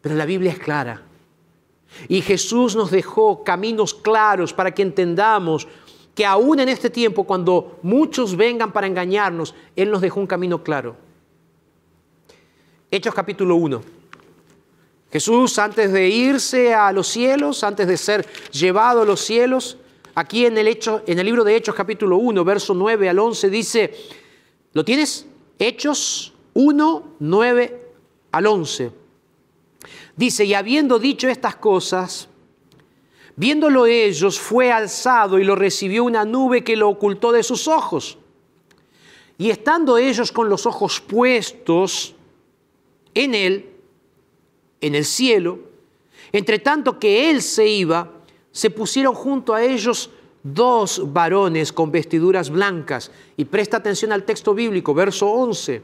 [0.00, 1.02] Pero la Biblia es clara.
[2.08, 5.66] Y Jesús nos dejó caminos claros para que entendamos
[6.14, 10.62] que aún en este tiempo, cuando muchos vengan para engañarnos, Él nos dejó un camino
[10.62, 10.96] claro.
[12.90, 13.97] Hechos capítulo 1.
[15.10, 19.78] Jesús antes de irse a los cielos, antes de ser llevado a los cielos,
[20.14, 23.94] aquí en el, libro de Hechos capítulo 1, verso 9 al 11, dice,
[24.74, 25.26] ¿lo tienes?
[25.58, 27.92] Hechos 1, 9
[28.32, 28.92] al 11.
[30.14, 32.28] Dice, y habiendo dicho estas cosas,
[33.34, 38.18] viéndolo ellos, fue alzado y lo recibió una nube que lo ocultó de sus ojos.
[39.38, 42.14] Y estando ellos con los ojos puestos
[43.14, 43.77] en él,
[44.80, 45.58] en el cielo,
[46.32, 48.12] entre tanto que él se iba,
[48.50, 50.10] se pusieron junto a ellos
[50.42, 53.10] dos varones con vestiduras blancas.
[53.36, 55.82] Y presta atención al texto bíblico, verso 11,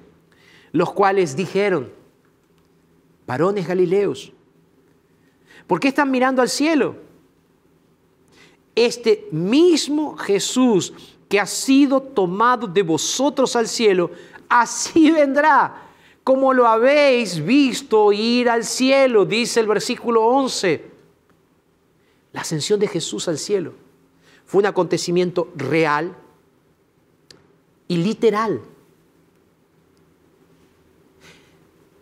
[0.72, 1.90] los cuales dijeron,
[3.26, 4.32] varones galileos,
[5.66, 6.96] ¿por qué están mirando al cielo?
[8.74, 10.92] Este mismo Jesús
[11.28, 14.10] que ha sido tomado de vosotros al cielo,
[14.48, 15.83] así vendrá,
[16.24, 20.90] como lo habéis visto ir al cielo, dice el versículo 11.
[22.32, 23.74] La ascensión de Jesús al cielo
[24.46, 26.16] fue un acontecimiento real
[27.86, 28.62] y literal.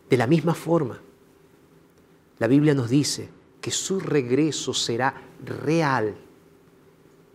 [0.08, 1.00] De la misma forma,
[2.38, 3.28] la Biblia nos dice
[3.60, 6.14] que su regreso será real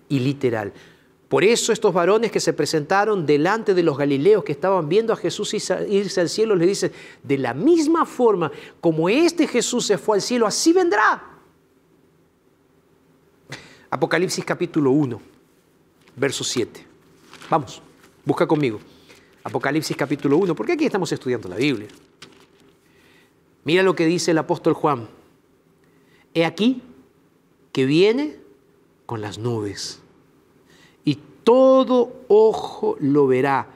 [0.07, 0.71] y literal.
[1.29, 5.17] Por eso estos varones que se presentaron delante de los galileos que estaban viendo a
[5.17, 10.17] Jesús irse al cielo, le dicen, de la misma forma como este Jesús se fue
[10.17, 11.21] al cielo, así vendrá.
[13.89, 15.21] Apocalipsis capítulo 1,
[16.15, 16.85] verso 7.
[17.49, 17.81] Vamos,
[18.23, 18.79] busca conmigo.
[19.43, 21.87] Apocalipsis capítulo 1, porque aquí estamos estudiando la Biblia.
[23.65, 25.09] Mira lo que dice el apóstol Juan.
[26.33, 26.81] He aquí
[27.73, 28.37] que viene
[29.05, 30.01] con las nubes
[31.47, 33.69] todo ojo lo verá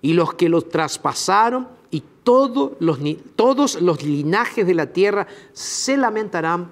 [0.00, 3.00] y los que lo traspasaron y todos los,
[3.34, 6.70] todos los linajes de la tierra se lamentarán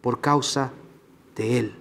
[0.00, 0.72] por causa
[1.36, 1.74] de él.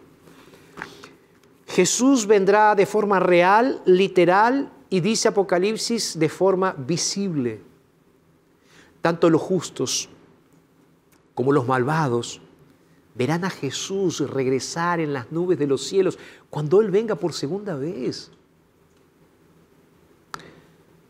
[1.65, 7.61] Jesús vendrá de forma real, literal y dice Apocalipsis de forma visible.
[9.01, 10.09] Tanto los justos
[11.33, 12.41] como los malvados
[13.15, 16.17] verán a Jesús regresar en las nubes de los cielos
[16.49, 18.31] cuando Él venga por segunda vez.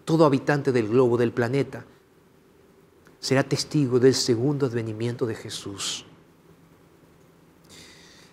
[0.06, 1.86] Todo habitante del globo, del planeta,
[3.20, 6.06] será testigo del segundo advenimiento de Jesús.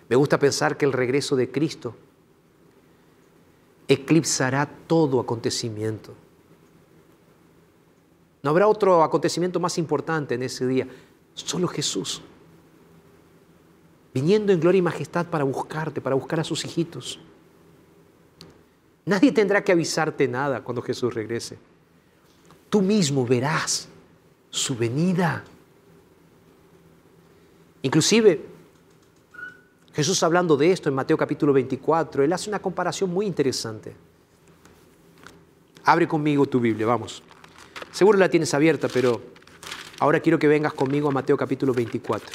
[0.08, 1.94] Me gusta pensar que el regreso de Cristo
[3.86, 6.12] eclipsará todo acontecimiento.
[8.42, 10.88] No habrá otro acontecimiento más importante en ese día,
[11.34, 12.22] solo Jesús,
[14.12, 17.20] viniendo en gloria y majestad para buscarte, para buscar a sus hijitos.
[19.04, 21.58] Nadie tendrá que avisarte nada cuando Jesús regrese.
[22.68, 23.88] Tú mismo verás
[24.50, 25.44] su venida.
[27.82, 28.44] Inclusive,
[29.92, 33.94] Jesús hablando de esto en Mateo capítulo 24, él hace una comparación muy interesante.
[35.84, 37.22] Abre conmigo tu Biblia, vamos.
[37.90, 39.20] Seguro la tienes abierta, pero
[39.98, 42.28] ahora quiero que vengas conmigo a Mateo capítulo 24.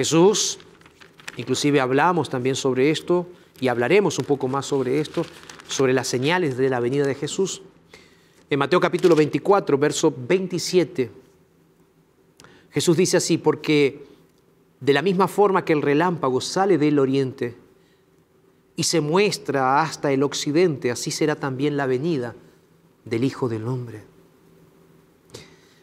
[0.00, 0.58] Jesús,
[1.36, 3.26] inclusive hablamos también sobre esto
[3.60, 5.26] y hablaremos un poco más sobre esto,
[5.68, 7.60] sobre las señales de la venida de Jesús.
[8.48, 11.10] En Mateo capítulo 24, verso 27,
[12.70, 14.06] Jesús dice así, porque
[14.80, 17.58] de la misma forma que el relámpago sale del oriente
[18.76, 22.34] y se muestra hasta el occidente, así será también la venida
[23.04, 24.02] del Hijo del Hombre.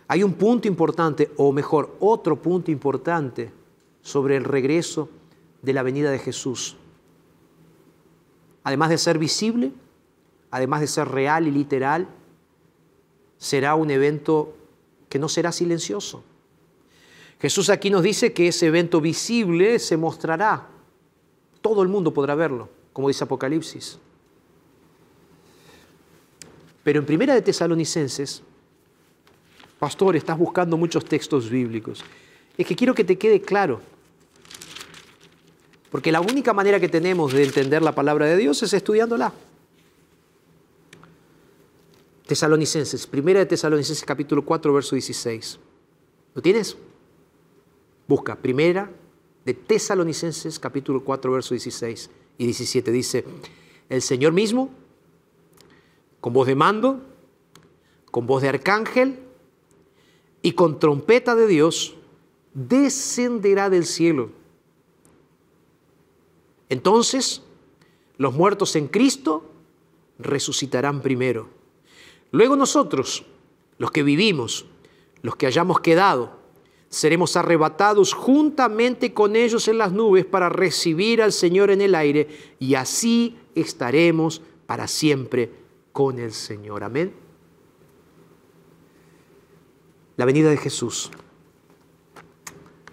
[0.07, 3.51] Hay un punto importante, o mejor, otro punto importante
[4.08, 5.10] sobre el regreso
[5.62, 6.78] de la venida de Jesús.
[8.64, 9.74] Además de ser visible,
[10.49, 12.08] además de ser real y literal,
[13.38, 14.55] será un evento
[15.10, 16.24] que no será silencioso.
[17.41, 20.70] Jesús aquí nos dice que ese evento visible se mostrará.
[21.60, 23.99] Todo el mundo podrá verlo, como dice Apocalipsis.
[26.82, 28.41] Pero en Primera de Tesalonicenses,
[29.78, 32.05] pastor, estás buscando muchos textos bíblicos.
[32.58, 33.82] Es que quiero que te quede claro.
[35.97, 39.33] Porque la única manera que tenemos de entender la palabra de Dios es estudiándola.
[42.27, 45.57] Tesalonicenses, Primera de Tesalonicenses capítulo 4, verso 16.
[46.35, 46.77] ¿Lo tienes?
[48.07, 48.91] Busca, Primera
[49.43, 52.91] de Tesalonicenses capítulo 4, verso 16 y 17.
[52.91, 53.25] Dice,
[53.89, 54.69] el Señor mismo,
[56.21, 57.01] con voz de mando,
[58.11, 59.17] con voz de arcángel
[60.43, 61.95] y con trompeta de Dios,
[62.53, 64.29] descenderá del cielo.
[66.70, 67.41] Entonces,
[68.18, 69.49] los muertos en Cristo
[70.20, 71.49] resucitarán primero.
[72.32, 73.26] Luego nosotros,
[73.78, 74.65] los que vivimos,
[75.22, 76.38] los que hayamos quedado,
[76.89, 82.28] seremos arrebatados juntamente con ellos en las nubes para recibir al Señor en el aire
[82.59, 85.51] y así estaremos para siempre
[85.91, 86.84] con el Señor.
[86.84, 87.13] Amén.
[90.15, 91.11] La venida de Jesús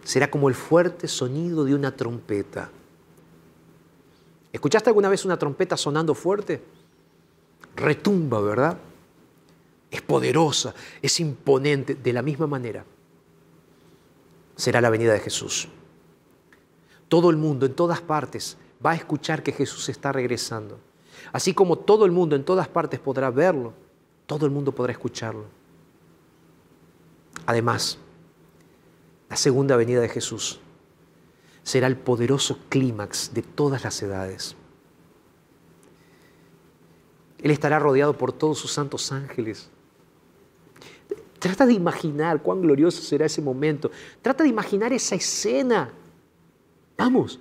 [0.03, 2.71] será como el fuerte sonido de una trompeta.
[4.55, 6.63] ¿Escuchaste alguna vez una trompeta sonando fuerte?
[7.75, 8.79] Retumba, ¿verdad?
[9.91, 11.97] Es poderosa, es imponente.
[11.97, 12.85] De la misma manera
[14.55, 15.67] será la venida de Jesús.
[17.09, 20.79] Todo el mundo, en todas partes, va a escuchar que Jesús está regresando.
[21.33, 23.73] Así como todo el mundo en todas partes podrá verlo,
[24.27, 25.47] todo el mundo podrá escucharlo.
[27.45, 27.99] Además,
[29.29, 30.61] la segunda venida de Jesús
[31.65, 34.55] será el poderoso clímax de todas las edades.
[37.43, 39.69] Él estará rodeado por todos sus santos ángeles.
[41.39, 43.91] Trata de imaginar cuán glorioso será ese momento.
[44.23, 45.91] Trata de imaginar esa escena.
[46.97, 47.41] Vamos,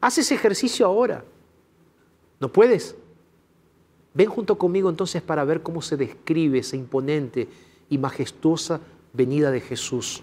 [0.00, 1.24] haz ese ejercicio ahora.
[2.40, 2.96] ¿No puedes?
[4.14, 7.48] Ven junto conmigo entonces para ver cómo se describe esa imponente
[7.88, 8.80] y majestuosa
[9.12, 10.22] venida de Jesús.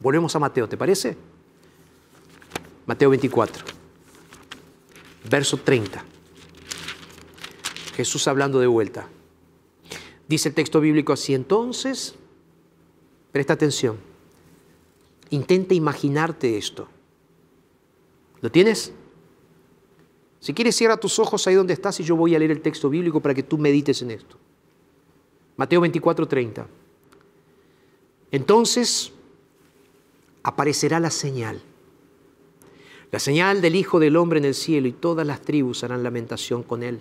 [0.00, 1.16] Volvemos a Mateo, ¿te parece?
[2.88, 3.66] Mateo 24,
[5.28, 6.02] verso 30.
[7.94, 9.06] Jesús hablando de vuelta.
[10.26, 12.14] Dice el texto bíblico así, entonces,
[13.30, 13.98] presta atención,
[15.28, 16.88] intenta imaginarte esto.
[18.40, 18.94] ¿Lo tienes?
[20.40, 22.88] Si quieres, cierra tus ojos ahí donde estás y yo voy a leer el texto
[22.88, 24.38] bíblico para que tú medites en esto.
[25.58, 26.66] Mateo 24, 30.
[28.30, 29.12] Entonces
[30.42, 31.60] aparecerá la señal,
[33.10, 36.62] la señal del Hijo del Hombre en el cielo y todas las tribus harán lamentación
[36.62, 37.00] con él.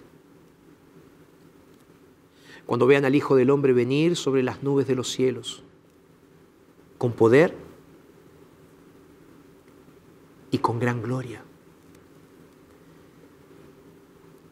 [2.65, 5.63] Cuando vean al Hijo del Hombre venir sobre las nubes de los cielos,
[6.97, 7.53] con poder
[10.51, 11.43] y con gran gloria.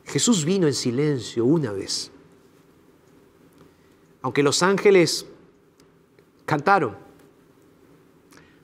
[0.05, 2.11] Jesús vino en silencio una vez.
[4.21, 5.25] Aunque los ángeles
[6.45, 6.97] cantaron,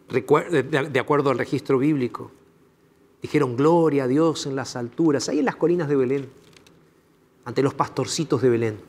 [0.09, 2.31] de acuerdo al registro bíblico,
[3.21, 6.29] dijeron gloria a Dios en las alturas, ahí en las colinas de Belén,
[7.45, 8.79] ante los pastorcitos de Belén.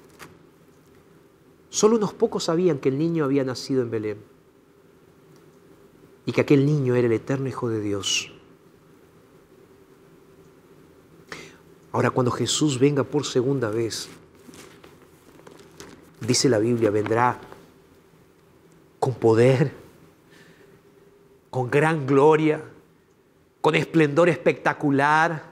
[1.70, 4.18] Solo unos pocos sabían que el niño había nacido en Belén
[6.26, 8.30] y que aquel niño era el eterno Hijo de Dios.
[11.92, 14.08] Ahora, cuando Jesús venga por segunda vez,
[16.20, 17.38] dice la Biblia, vendrá
[18.98, 19.72] con poder,
[21.50, 22.62] con gran gloria,
[23.62, 25.44] con esplendor espectacular,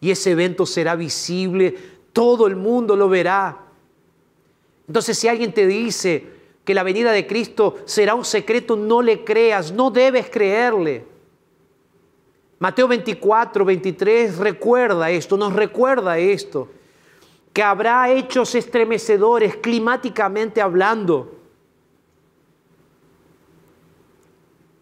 [0.00, 1.76] y ese evento será visible,
[2.12, 3.60] todo el mundo lo verá.
[4.88, 6.32] Entonces, si alguien te dice,
[6.64, 11.04] que la venida de Cristo será un secreto, no le creas, no debes creerle.
[12.58, 16.68] Mateo 24, 23 recuerda esto, nos recuerda esto,
[17.52, 21.36] que habrá hechos estremecedores climáticamente hablando.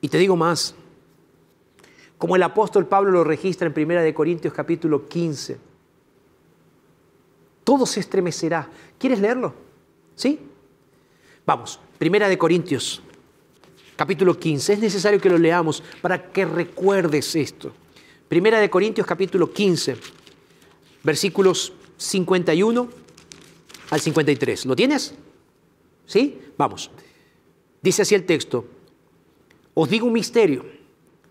[0.02, 0.74] Y te digo más,
[2.20, 5.56] como el apóstol Pablo lo registra en 1 de Corintios capítulo 15.
[7.64, 8.68] Todo se estremecerá.
[8.98, 9.54] ¿Quieres leerlo?
[10.16, 10.38] ¿Sí?
[11.46, 13.00] Vamos, 1 de Corintios
[13.96, 14.74] capítulo 15.
[14.74, 17.72] Es necesario que lo leamos para que recuerdes esto.
[18.30, 19.96] 1 de Corintios capítulo 15,
[21.02, 22.88] versículos 51
[23.88, 24.66] al 53.
[24.66, 25.14] ¿Lo tienes?
[26.04, 26.38] ¿Sí?
[26.58, 26.90] Vamos.
[27.80, 28.66] Dice así el texto.
[29.72, 30.79] Os digo un misterio,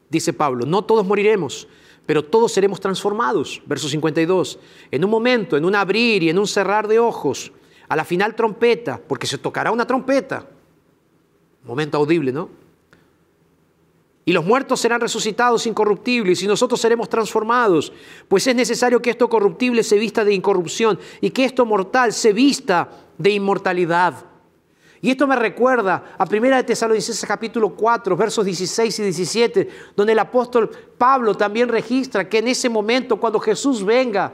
[0.10, 1.68] dice Pablo, no todos moriremos,
[2.06, 3.62] pero todos seremos transformados.
[3.66, 4.60] Verso 52.
[4.92, 7.52] En un momento, en un abrir y en un cerrar de ojos,
[7.88, 10.48] a la final trompeta, porque se tocará una trompeta.
[11.64, 12.50] Momento audible, ¿no?
[14.26, 17.92] Y los muertos serán resucitados incorruptibles y nosotros seremos transformados,
[18.28, 22.32] pues es necesario que esto corruptible se vista de incorrupción y que esto mortal se
[22.32, 24.29] vista de inmortalidad.
[25.02, 30.14] Y esto me recuerda a 1 de Tesalonicenses capítulo 4, versos 16 y 17, donde
[30.14, 34.34] el apóstol Pablo también registra que en ese momento, cuando Jesús venga,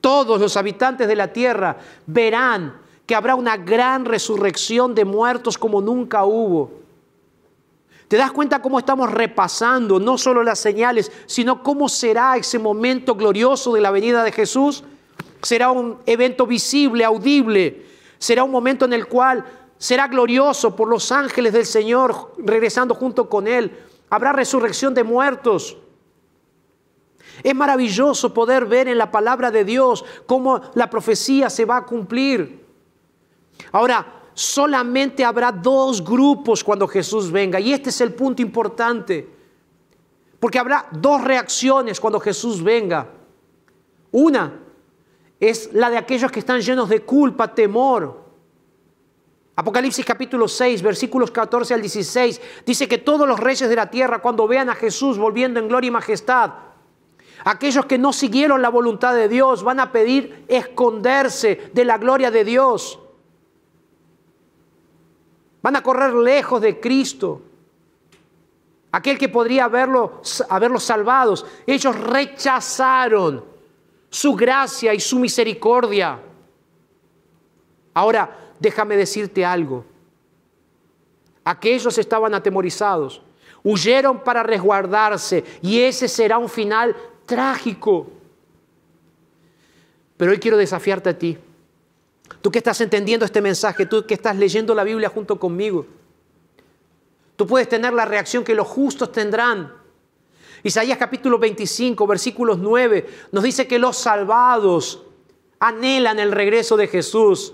[0.00, 5.80] todos los habitantes de la tierra verán que habrá una gran resurrección de muertos como
[5.80, 6.70] nunca hubo.
[8.08, 13.14] ¿Te das cuenta cómo estamos repasando no solo las señales, sino cómo será ese momento
[13.14, 14.84] glorioso de la venida de Jesús?
[15.42, 17.84] Será un evento visible, audible.
[18.18, 19.44] Será un momento en el cual
[19.78, 23.76] será glorioso por los ángeles del Señor regresando junto con Él.
[24.10, 25.76] Habrá resurrección de muertos.
[27.42, 31.84] Es maravilloso poder ver en la palabra de Dios cómo la profecía se va a
[31.84, 32.64] cumplir.
[33.72, 37.60] Ahora, solamente habrá dos grupos cuando Jesús venga.
[37.60, 39.28] Y este es el punto importante.
[40.40, 43.08] Porque habrá dos reacciones cuando Jesús venga.
[44.12, 44.60] Una
[45.38, 48.25] es la de aquellos que están llenos de culpa, temor,
[49.58, 54.20] Apocalipsis capítulo 6, versículos 14 al 16, dice que todos los reyes de la tierra,
[54.20, 56.52] cuando vean a Jesús volviendo en gloria y majestad,
[57.42, 62.30] aquellos que no siguieron la voluntad de Dios van a pedir esconderse de la gloria
[62.30, 62.98] de Dios.
[65.62, 67.40] Van a correr lejos de Cristo.
[68.92, 71.46] Aquel que podría haberlo, haberlos salvados.
[71.66, 73.42] Ellos rechazaron
[74.10, 76.20] su gracia y su misericordia.
[77.94, 79.84] Ahora, déjame decirte algo.
[81.44, 83.22] Aquellos estaban atemorizados,
[83.62, 88.08] huyeron para resguardarse y ese será un final trágico.
[90.16, 91.38] Pero hoy quiero desafiarte a ti.
[92.40, 95.86] Tú que estás entendiendo este mensaje, tú que estás leyendo la Biblia junto conmigo.
[97.36, 99.72] Tú puedes tener la reacción que los justos tendrán.
[100.62, 105.02] Isaías capítulo 25, versículos 9, nos dice que los salvados
[105.60, 107.52] anhelan el regreso de Jesús.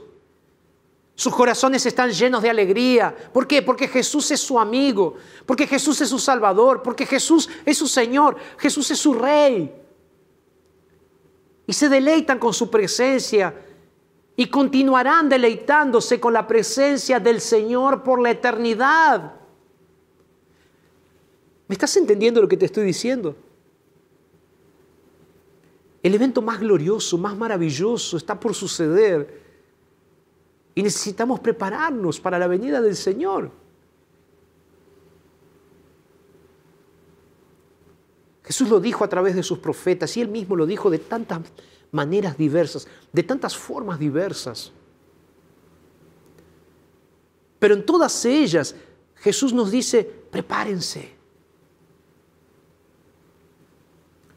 [1.22, 3.14] Sus corazones están llenos de alegría.
[3.32, 3.62] ¿Por qué?
[3.62, 5.14] Porque Jesús es su amigo,
[5.46, 9.72] porque Jesús es su Salvador, porque Jesús es su Señor, Jesús es su Rey.
[11.64, 13.54] Y se deleitan con su presencia
[14.34, 19.34] y continuarán deleitándose con la presencia del Señor por la eternidad.
[21.68, 23.36] ¿Me estás entendiendo lo que te estoy diciendo?
[26.02, 29.41] El evento más glorioso, más maravilloso está por suceder
[30.74, 33.50] y necesitamos prepararnos para la venida del Señor.
[38.44, 41.40] Jesús lo dijo a través de sus profetas y él mismo lo dijo de tantas
[41.90, 44.72] maneras diversas, de tantas formas diversas.
[47.58, 48.74] Pero en todas ellas
[49.16, 51.12] Jesús nos dice, prepárense.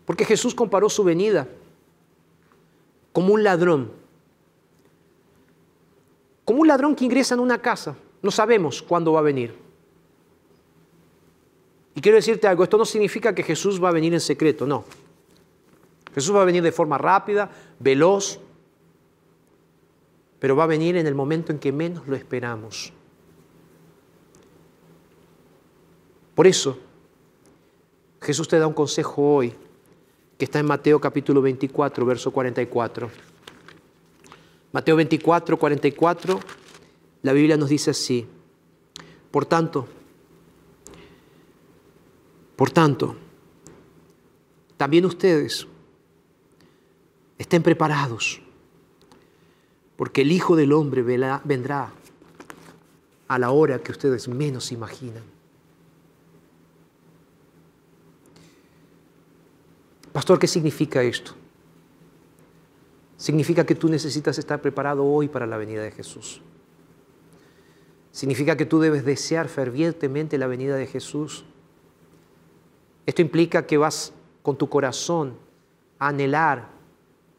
[0.06, 1.48] Porque Jesús comparó su venida
[3.12, 4.05] como un ladrón
[6.46, 7.96] como un ladrón que ingresa en una casa.
[8.22, 9.56] No sabemos cuándo va a venir.
[11.96, 14.86] Y quiero decirte algo, esto no significa que Jesús va a venir en secreto, no.
[16.14, 18.40] Jesús va a venir de forma rápida, veloz,
[20.40, 22.94] pero va a venir en el momento en que menos lo esperamos.
[26.36, 26.78] Por eso,
[28.22, 29.54] Jesús te da un consejo hoy,
[30.38, 33.10] que está en Mateo capítulo 24, verso 44.
[34.76, 36.40] Mateo 24, 44,
[37.22, 38.28] la Biblia nos dice así.
[39.32, 39.88] Por tanto,
[42.58, 43.16] por tanto,
[44.76, 45.66] también ustedes
[47.38, 48.42] estén preparados,
[49.96, 51.94] porque el Hijo del Hombre vendrá
[53.30, 55.24] a la hora que ustedes menos imaginan.
[60.12, 61.34] Pastor, ¿qué significa esto?
[63.18, 66.42] Significa que tú necesitas estar preparado hoy para la venida de Jesús.
[68.12, 71.46] Significa que tú debes desear fervientemente la venida de Jesús.
[73.06, 75.34] Esto implica que vas con tu corazón
[76.00, 76.70] a anhelar,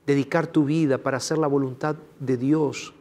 [0.07, 2.95] dedicar tu vida para hacer la voluntad de Dios.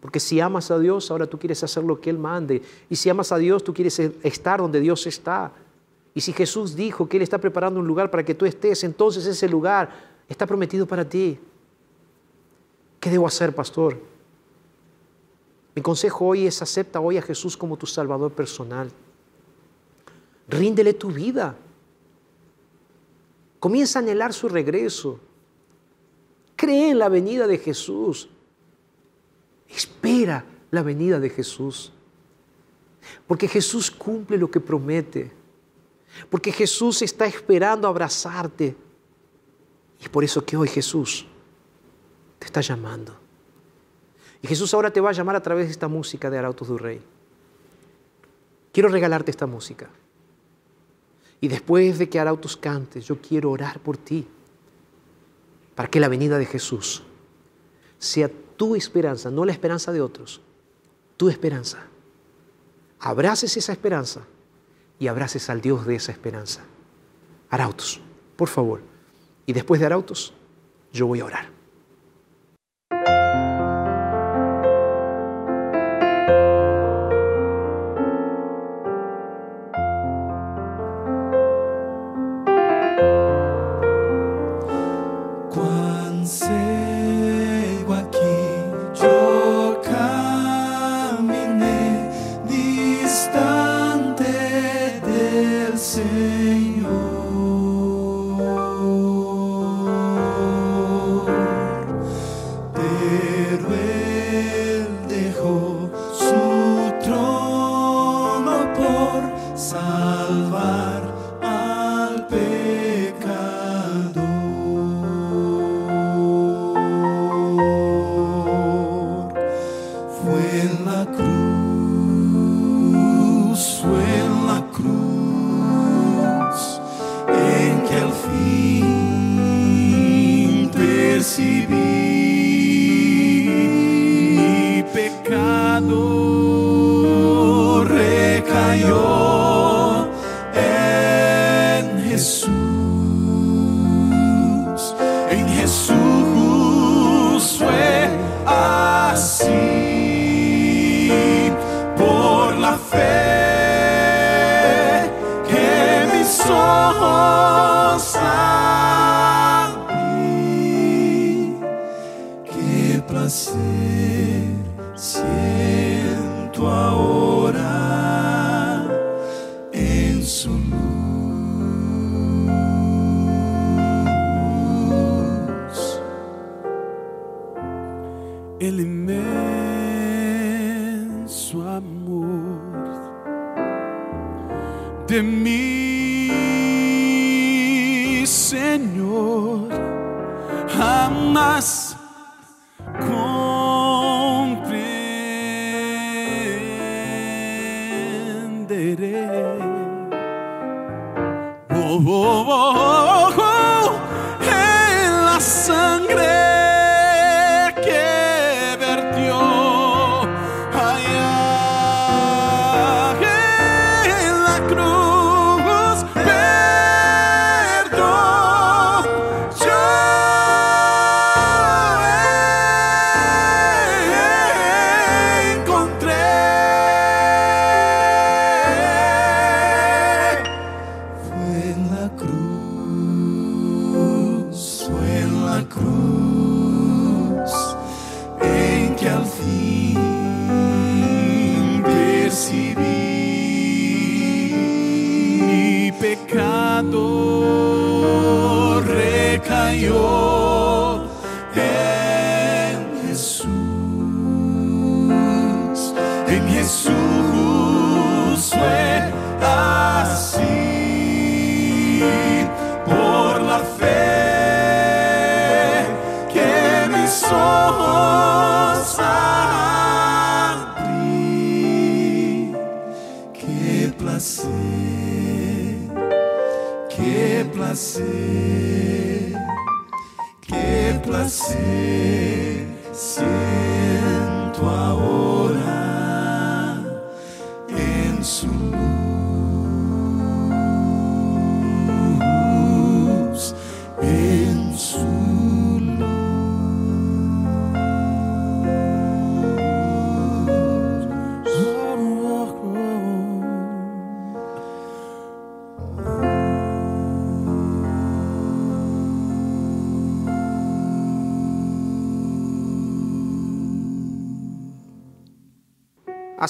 [0.00, 2.62] Porque si amas a Dios, ahora tú quieres hacer lo que Él mande.
[2.88, 5.52] Y si amas a Dios, tú quieres estar donde Dios está.
[6.14, 9.26] Y si Jesús dijo que Él está preparando un lugar para que tú estés, entonces
[9.26, 11.38] ese lugar está prometido para ti.
[13.00, 14.00] ¿Qué debo hacer, pastor?
[15.74, 18.90] Mi consejo hoy es acepta hoy a Jesús como tu Salvador personal.
[20.48, 21.54] Ríndele tu vida.
[23.60, 25.20] Comienza a anhelar su regreso.
[26.56, 28.28] Cree en la venida de Jesús.
[29.68, 31.92] Espera la venida de Jesús.
[33.26, 35.30] Porque Jesús cumple lo que promete.
[36.30, 38.76] Porque Jesús está esperando abrazarte.
[40.00, 41.26] Y es por eso que hoy Jesús
[42.38, 43.16] te está llamando.
[44.42, 46.78] Y Jesús ahora te va a llamar a través de esta música de Arautos del
[46.78, 47.02] Rey.
[48.72, 49.88] Quiero regalarte esta música.
[51.40, 54.26] Y después de que Arautos cantes, yo quiero orar por ti.
[55.74, 57.02] Para que la venida de Jesús
[57.98, 60.40] sea tu esperanza, no la esperanza de otros.
[61.16, 61.86] Tu esperanza.
[63.00, 64.22] Abraces esa esperanza
[64.98, 66.64] y abraces al Dios de esa esperanza.
[67.50, 68.00] Arautos,
[68.36, 68.80] por favor.
[69.46, 70.34] Y después de Arautos,
[70.92, 71.55] yo voy a orar.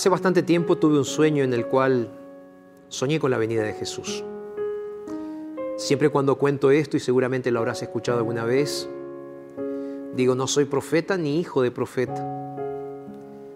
[0.06, 2.08] Hace bastante tiempo tuve un sueño en el cual
[2.86, 4.22] soñé con la venida de Jesús.
[5.76, 8.88] Siempre cuando cuento esto, y seguramente lo habrás escuchado alguna vez,
[10.14, 12.24] digo, no soy profeta ni hijo de profeta.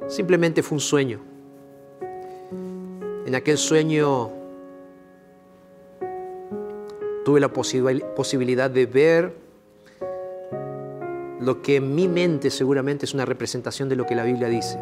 [0.08, 1.20] Simplemente fue un sueño.
[3.26, 4.30] En aquel sueño
[7.24, 9.36] tuve la posibil- posibilidad de ver
[11.38, 14.80] lo que en mi mente seguramente es una representación de lo que la Biblia dice.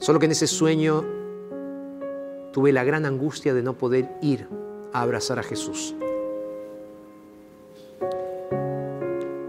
[0.00, 1.04] Solo que en ese sueño
[2.52, 4.48] tuve la gran angustia de no poder ir
[4.94, 5.94] a abrazar a Jesús.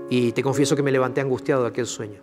[0.10, 2.20] Y te confieso que me levanté angustiado de aquel sueño.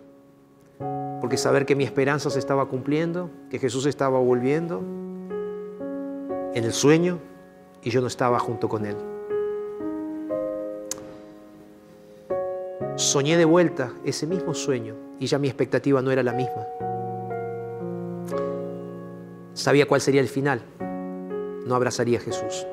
[1.19, 4.83] Porque saber que mi esperanza se estaba cumpliendo, que Jesús estaba volviendo
[6.53, 7.17] en el sueño
[7.81, 8.95] y yo no estaba junto con Él.
[12.95, 16.67] Soñé de vuelta ese mismo sueño y ya mi expectativa no era la misma.
[19.59, 20.61] Sabía cuál sería el final.
[21.65, 22.65] No abrazaría a Jesús.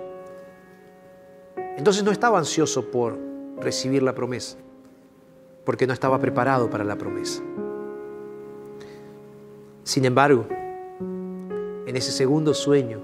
[1.77, 3.19] Entonces no estaba ansioso por
[3.59, 4.57] recibir la promesa,
[5.65, 7.43] porque no estaba preparado para la promesa.
[9.83, 13.01] Sin embargo, en ese segundo sueño,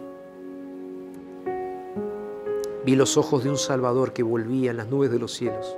[2.85, 5.77] vi los ojos de un Salvador que volvía en las nubes de los cielos,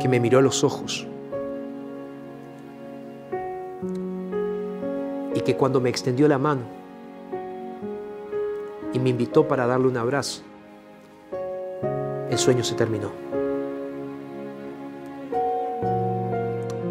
[0.00, 1.06] que me miró a los ojos
[5.48, 6.60] que cuando me extendió la mano
[8.92, 10.42] y me invitó para darle un abrazo,
[12.28, 13.10] el sueño se terminó.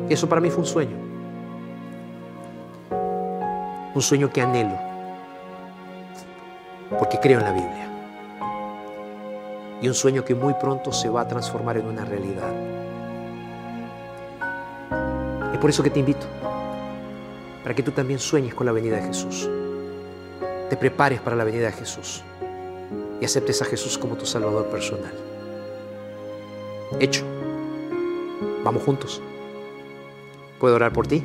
[0.10, 0.97] Eso para mí fue un sueño.
[3.93, 4.76] Un sueño que anhelo,
[6.97, 7.91] porque creo en la Biblia.
[9.84, 12.51] Y un sueño que muy pronto se va a transformar en una realidad.
[15.53, 16.26] Es por eso que te invito
[17.64, 19.49] para que tú también sueñes con la venida de Jesús.
[20.70, 22.24] Te prepares para la venida de Jesús
[23.22, 25.14] y aceptes a Jesús como tu Salvador personal.
[26.99, 27.24] Hecho.
[28.64, 29.22] Vamos juntos.
[30.60, 31.24] ¿Puedo orar por ti?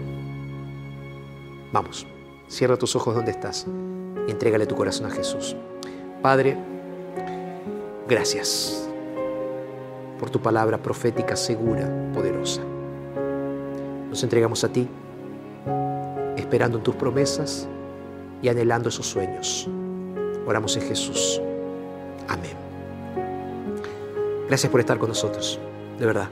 [1.72, 2.06] Vamos,
[2.48, 3.66] cierra tus ojos donde estás
[4.28, 5.56] y entrégale tu corazón a Jesús.
[6.20, 6.56] Padre,
[8.06, 8.88] gracias
[10.20, 12.60] por tu palabra profética segura, poderosa.
[14.08, 14.86] Nos entregamos a ti
[16.36, 17.68] esperando en tus promesas
[18.40, 19.68] y anhelando esos sueños.
[20.46, 21.40] Oramos en Jesús.
[22.28, 22.56] Amén.
[24.48, 25.58] Gracias por estar con nosotros,
[25.98, 26.28] de verdad.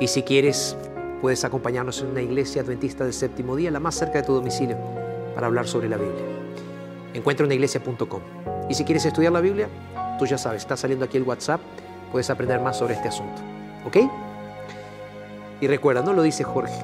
[0.00, 0.76] Y si quieres,
[1.20, 4.76] puedes acompañarnos en una iglesia adventista del séptimo día, la más cerca de tu domicilio,
[5.34, 6.24] para hablar sobre la Biblia.
[7.14, 8.20] Encuentra unaiglesia.com.
[8.68, 9.68] Y si quieres estudiar la Biblia,
[10.18, 11.60] tú ya sabes, está saliendo aquí el WhatsApp,
[12.10, 13.40] puedes aprender más sobre este asunto.
[13.86, 13.98] ¿Ok?
[15.60, 16.74] Y recuerda, no lo dice Jorge,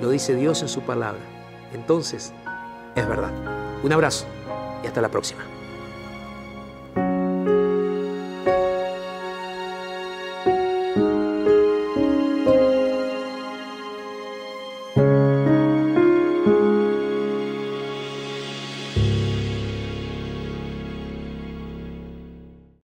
[0.00, 1.20] lo dice Dios en su palabra.
[1.74, 2.32] Entonces,
[2.94, 3.32] es verdad.
[3.82, 4.26] Un abrazo
[4.82, 5.42] y hasta la próxima.